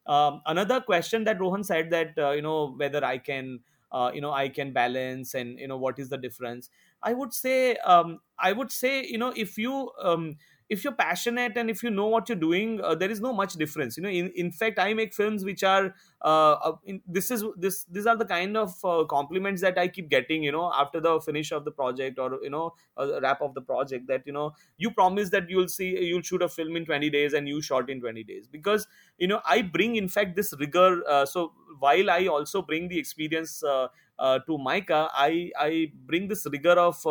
um, 0.07 0.41
another 0.45 0.81
question 0.81 1.23
that 1.23 1.39
rohan 1.39 1.63
said 1.63 1.89
that 1.91 2.17
uh, 2.17 2.31
you 2.31 2.41
know 2.41 2.71
whether 2.73 3.03
i 3.03 3.17
can 3.17 3.59
uh, 3.91 4.11
you 4.13 4.21
know 4.21 4.31
i 4.31 4.47
can 4.49 4.71
balance 4.73 5.33
and 5.33 5.59
you 5.59 5.67
know 5.67 5.77
what 5.77 5.99
is 5.99 6.09
the 6.09 6.17
difference? 6.17 6.69
I 7.01 7.13
would 7.13 7.33
say 7.33 7.75
um, 7.77 8.19
i 8.39 8.51
would 8.51 8.71
say 8.71 9.05
you 9.05 9.17
know 9.17 9.33
if 9.35 9.57
you 9.57 9.91
um, 10.01 10.37
if 10.69 10.83
you're 10.83 10.93
passionate 10.93 11.55
and 11.57 11.69
if 11.69 11.83
you 11.83 11.89
know 11.89 12.07
what 12.07 12.27
you're 12.27 12.37
doing 12.37 12.81
uh, 12.81 12.95
there 12.95 13.11
is 13.11 13.21
no 13.21 13.33
much 13.33 13.53
difference. 13.53 13.97
You 13.97 14.03
know 14.03 14.09
in, 14.09 14.31
in 14.35 14.51
fact 14.51 14.79
i 14.79 14.93
make 14.93 15.13
films 15.13 15.43
which 15.43 15.63
are 15.63 15.93
uh, 16.23 16.53
uh, 16.53 16.75
in, 16.85 17.01
this 17.07 17.29
is 17.31 17.43
this 17.57 17.83
these 17.85 18.05
are 18.05 18.15
the 18.15 18.25
kind 18.25 18.57
of 18.57 18.73
uh, 18.83 19.03
compliments 19.05 19.61
that 19.61 19.77
i 19.77 19.87
keep 19.87 20.09
getting 20.09 20.43
you 20.43 20.51
know 20.51 20.71
after 20.73 20.99
the 20.99 21.19
finish 21.21 21.51
of 21.51 21.65
the 21.65 21.71
project 21.71 22.17
or 22.19 22.39
you 22.41 22.49
know 22.49 22.73
uh, 22.97 23.21
wrap 23.21 23.41
of 23.41 23.53
the 23.53 23.61
project 23.61 24.07
that 24.07 24.23
you 24.25 24.33
know 24.33 24.53
you 24.77 24.91
promise 24.91 25.29
that 25.29 25.49
you'll 25.49 25.67
see 25.67 25.89
you'll 26.05 26.21
shoot 26.21 26.41
a 26.41 26.49
film 26.49 26.75
in 26.75 26.85
20 26.85 27.09
days 27.09 27.33
and 27.33 27.47
you 27.47 27.61
shot 27.61 27.89
in 27.89 28.01
20 28.01 28.23
days. 28.23 28.47
Because 28.47 28.87
you 29.17 29.27
know 29.27 29.41
i 29.45 29.61
bring 29.61 29.95
in 29.95 30.09
fact 30.09 30.35
this 30.35 30.53
rigor 30.59 31.03
uh, 31.07 31.25
so 31.25 31.53
while 31.79 32.09
i 32.09 32.25
also 32.27 32.61
bring 32.61 32.87
the 32.87 32.97
experience 32.97 33.59
to 33.59 34.57
MICA, 34.57 35.09
I 35.13 35.51
I 35.59 35.91
bring 36.05 36.29
this 36.29 36.47
rigor 36.49 36.71
of 36.71 37.05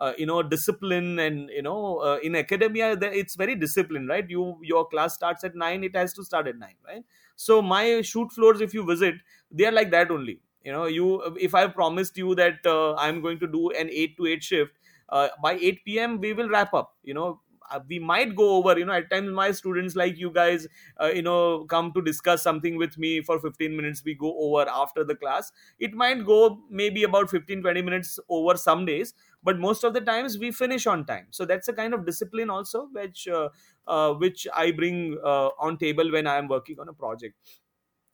uh, 0.00 0.12
you 0.18 0.26
know 0.26 0.42
discipline 0.42 1.18
and 1.18 1.50
you 1.50 1.62
know 1.62 1.98
uh, 1.98 2.18
in 2.22 2.34
academia 2.36 2.96
it's 3.02 3.34
very 3.34 3.54
disciplined 3.54 4.08
right? 4.08 4.28
You 4.28 4.58
your 4.62 4.88
class 4.88 5.14
starts 5.14 5.44
at 5.44 5.54
9 5.54 5.84
it 5.84 5.94
has 5.96 6.12
to 6.14 6.24
start 6.24 6.46
at 6.48 6.56
9 6.58 6.74
right? 6.86 7.04
So 7.36 7.62
my 7.62 8.02
shoot 8.02 8.32
floors 8.32 8.60
if 8.60 8.74
you 8.74 8.84
visit 8.84 9.14
they 9.50 9.64
are 9.66 9.72
like 9.72 9.90
that 9.90 10.10
only. 10.10 10.40
You 10.64 10.72
know 10.72 10.84
you 10.86 11.22
if 11.40 11.54
i 11.54 11.66
promised 11.66 12.18
you 12.18 12.34
that 12.34 12.66
uh, 12.66 12.94
i'm 12.96 13.22
going 13.22 13.38
to 13.38 13.46
do 13.46 13.70
an 13.70 13.88
8 13.90 14.16
to 14.18 14.26
8 14.26 14.42
shift 14.44 14.72
uh, 15.08 15.28
by 15.42 15.52
8 15.54 15.84
p.m 15.86 16.20
we 16.20 16.32
will 16.34 16.48
wrap 16.50 16.74
up 16.74 16.96
you 17.02 17.14
know? 17.14 17.40
Uh, 17.72 17.78
we 17.88 17.98
might 18.00 18.34
go 18.34 18.56
over 18.56 18.76
you 18.78 18.84
know 18.84 18.92
at 18.92 19.08
times 19.10 19.30
my 19.30 19.52
students 19.52 19.94
like 19.94 20.18
you 20.18 20.30
guys 20.30 20.66
uh, 21.00 21.06
you 21.06 21.22
know 21.22 21.64
come 21.64 21.92
to 21.92 22.02
discuss 22.02 22.42
something 22.42 22.76
with 22.76 22.98
me 22.98 23.22
for 23.22 23.38
15 23.40 23.76
minutes 23.76 24.02
we 24.04 24.12
go 24.14 24.36
over 24.38 24.68
after 24.68 25.04
the 25.04 25.14
class. 25.14 25.52
It 25.78 25.94
might 25.94 26.26
go 26.26 26.60
maybe 26.68 27.04
about 27.04 27.30
15 27.30 27.62
20 27.62 27.80
minutes 27.80 28.18
over 28.28 28.56
some 28.56 28.84
days 28.86 29.14
but 29.42 29.58
most 29.58 29.84
of 29.84 29.94
the 29.94 30.00
times 30.00 30.38
we 30.38 30.50
finish 30.52 30.86
on 30.86 31.04
time. 31.06 31.26
So 31.30 31.44
that's 31.44 31.68
a 31.68 31.72
kind 31.72 31.94
of 31.94 32.04
discipline 32.06 32.50
also 32.50 32.88
which 32.92 33.26
uh, 33.28 33.48
uh, 33.86 34.14
which 34.14 34.46
i 34.54 34.70
bring 34.70 35.18
uh, 35.24 35.48
on 35.58 35.78
table 35.78 36.10
when 36.12 36.26
i 36.26 36.36
am 36.36 36.48
working 36.48 36.78
on 36.80 36.88
a 36.88 36.92
project. 36.94 37.36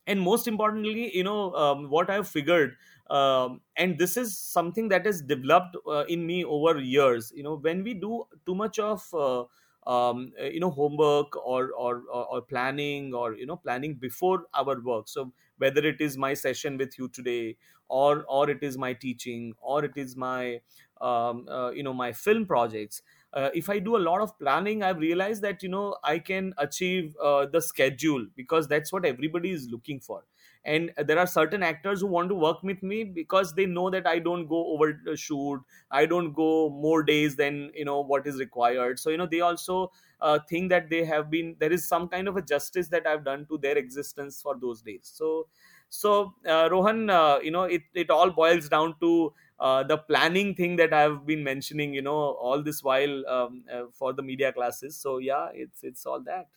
And 0.05 0.21
most 0.21 0.47
importantly 0.47 1.13
you 1.15 1.23
know 1.23 1.53
um, 1.55 1.89
what 1.89 2.09
i've 2.09 2.29
figured 2.29 2.77
um, 3.09 3.61
and 3.75 3.97
this 3.99 4.15
is 4.15 4.37
something 4.39 4.87
that 4.89 5.05
has 5.05 5.21
developed 5.21 5.75
uh, 5.85 6.05
in 6.07 6.25
me 6.25 6.45
over 6.45 6.79
years 6.79 7.31
you 7.35 7.43
know 7.43 7.55
when 7.57 7.83
we 7.83 7.93
do 7.93 8.25
too 8.45 8.55
much 8.55 8.79
of 8.79 9.13
uh, 9.13 9.43
um, 9.85 10.31
you 10.39 10.59
know 10.61 10.69
homework 10.71 11.35
or, 11.35 11.71
or 11.73 12.03
or 12.09 12.25
or 12.25 12.41
planning 12.41 13.13
or 13.13 13.33
you 13.35 13.45
know 13.45 13.55
planning 13.57 13.95
before 13.95 14.47
our 14.53 14.81
work. 14.81 15.07
So 15.07 15.33
whether 15.57 15.85
it 15.85 16.01
is 16.01 16.17
my 16.17 16.33
session 16.33 16.77
with 16.77 16.97
you 16.99 17.07
today 17.09 17.57
or 17.87 18.25
or 18.27 18.49
it 18.49 18.63
is 18.63 18.77
my 18.77 18.93
teaching 18.93 19.53
or 19.61 19.85
it 19.85 19.93
is 19.95 20.15
my 20.17 20.61
um, 21.01 21.47
uh, 21.47 21.71
you 21.71 21.83
know 21.83 21.93
my 21.93 22.11
film 22.13 22.45
projects. 22.45 23.01
Uh, 23.33 23.49
if 23.53 23.69
i 23.69 23.77
do 23.77 23.95
a 23.97 23.99
lot 24.03 24.21
of 24.21 24.31
planning 24.39 24.81
i've 24.81 24.97
realized 24.99 25.41
that 25.41 25.61
you 25.61 25.67
know 25.69 25.97
i 26.03 26.17
can 26.17 26.53
achieve 26.57 27.15
uh, 27.21 27.45
the 27.45 27.61
schedule 27.61 28.25
because 28.37 28.69
that's 28.69 28.91
what 28.91 29.05
everybody 29.05 29.51
is 29.51 29.67
looking 29.69 29.99
for. 29.99 30.23
And 30.65 30.91
there 30.97 31.17
are 31.17 31.27
certain 31.27 31.63
actors 31.63 32.01
who 32.01 32.07
want 32.07 32.27
to 32.29 32.35
work 32.35 32.61
with 32.61 32.83
me 32.83 33.03
because 33.05 33.53
they 33.55 33.65
know 33.65 33.89
that 33.89 34.07
i 34.07 34.19
don't 34.19 34.47
go 34.47 34.59
over 34.73 34.89
shoot 35.15 35.61
i 35.91 36.05
don't 36.05 36.33
go 36.33 36.69
more 36.69 37.03
days 37.03 37.35
than 37.35 37.71
you 37.73 37.85
know 37.85 38.01
what 38.01 38.27
is 38.27 38.37
required. 38.39 38.99
So 38.99 39.09
you 39.09 39.17
know 39.17 39.27
they 39.27 39.41
also 39.41 39.91
uh, 40.19 40.39
think 40.49 40.69
that 40.69 40.89
they 40.89 41.05
have 41.05 41.29
been 41.29 41.55
there 41.59 41.71
is 41.71 41.87
some 41.87 42.07
kind 42.09 42.27
of 42.27 42.35
a 42.37 42.41
justice 42.41 42.89
that 42.89 43.05
i've 43.07 43.23
done 43.23 43.45
to 43.47 43.57
their 43.57 43.77
existence 43.77 44.41
for 44.41 44.57
those 44.59 44.81
days. 44.81 45.01
So 45.13 45.47
so 45.89 46.33
uh, 46.45 46.67
rohan 46.71 47.09
uh, 47.09 47.39
you 47.41 47.51
know 47.51 47.63
it, 47.63 47.83
it 47.93 48.09
all 48.09 48.29
boils 48.31 48.67
down 48.69 48.95
to 48.99 49.33
uh, 49.59 49.83
the 49.83 49.97
planning 49.97 50.55
thing 50.55 50.75
that 50.77 50.93
I've 50.93 51.25
been 51.25 51.43
mentioning, 51.43 51.93
you 51.93 52.01
know, 52.01 52.15
all 52.17 52.61
this 52.63 52.83
while 52.83 53.27
um, 53.27 53.63
uh, 53.71 53.83
for 53.91 54.13
the 54.13 54.21
media 54.23 54.51
classes. 54.53 54.95
So 54.97 55.17
yeah, 55.17 55.49
it's 55.53 55.83
it's 55.83 56.05
all 56.05 56.21
that. 56.21 56.47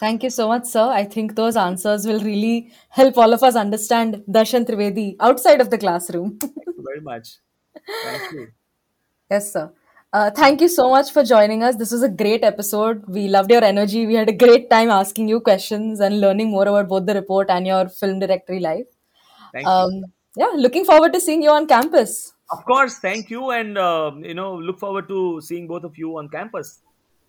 Thank 0.00 0.22
you 0.22 0.30
so 0.30 0.48
much, 0.48 0.64
sir. 0.64 0.88
I 0.88 1.04
think 1.04 1.34
those 1.34 1.56
answers 1.56 2.06
will 2.06 2.20
really 2.20 2.72
help 2.90 3.18
all 3.18 3.32
of 3.34 3.42
us 3.42 3.54
understand 3.56 4.24
Darshan 4.28 4.64
Trivedi 4.66 5.16
outside 5.20 5.60
of 5.60 5.70
the 5.70 5.78
classroom. 5.78 6.38
Thank 6.40 6.76
you 6.76 6.82
very 6.84 7.00
much. 7.00 7.38
Thank 8.02 8.22
you. 8.30 8.52
yes, 9.30 9.52
sir. 9.52 9.72
Uh, 10.12 10.30
thank 10.30 10.60
you 10.62 10.68
so 10.68 10.88
much 10.90 11.12
for 11.12 11.22
joining 11.22 11.62
us. 11.62 11.76
This 11.76 11.90
was 11.92 12.02
a 12.02 12.08
great 12.08 12.42
episode. 12.42 13.04
We 13.08 13.28
loved 13.28 13.50
your 13.50 13.62
energy. 13.62 14.06
We 14.06 14.14
had 14.14 14.28
a 14.30 14.32
great 14.32 14.70
time 14.70 14.88
asking 14.88 15.28
you 15.28 15.40
questions 15.40 16.00
and 16.00 16.18
learning 16.20 16.50
more 16.50 16.66
about 16.66 16.88
both 16.88 17.04
the 17.04 17.12
report 17.14 17.50
and 17.50 17.66
your 17.66 17.88
film 17.90 18.18
directory 18.18 18.58
life. 18.60 18.86
Thank 19.52 19.66
Um, 19.66 19.90
you. 19.90 20.02
Yeah, 20.36 20.52
looking 20.54 20.84
forward 20.84 21.12
to 21.12 21.20
seeing 21.20 21.42
you 21.42 21.50
on 21.50 21.66
campus. 21.66 22.32
Of 22.50 22.64
course, 22.64 22.98
thank 22.98 23.30
you, 23.30 23.50
and 23.50 23.76
um, 23.76 24.24
you 24.24 24.34
know, 24.34 24.54
look 24.56 24.78
forward 24.78 25.08
to 25.08 25.40
seeing 25.42 25.66
both 25.66 25.84
of 25.84 25.98
you 25.98 26.16
on 26.18 26.28
campus. 26.28 26.80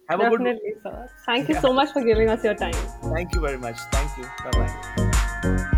Have 0.09 0.21
a 0.21 0.29
good. 0.29 0.39
Definitely, 0.39 0.73
sir. 0.83 1.09
Thank 1.25 1.49
you 1.49 1.55
Yeah. 1.55 1.61
so 1.61 1.73
much 1.73 1.91
for 1.91 2.03
giving 2.03 2.29
us 2.29 2.43
your 2.43 2.55
time. 2.55 2.73
Thank 3.13 3.35
you 3.35 3.41
very 3.41 3.57
much. 3.57 3.77
Thank 3.91 4.17
you. 4.17 4.23
Bye 4.43 4.51
bye. 4.59 5.75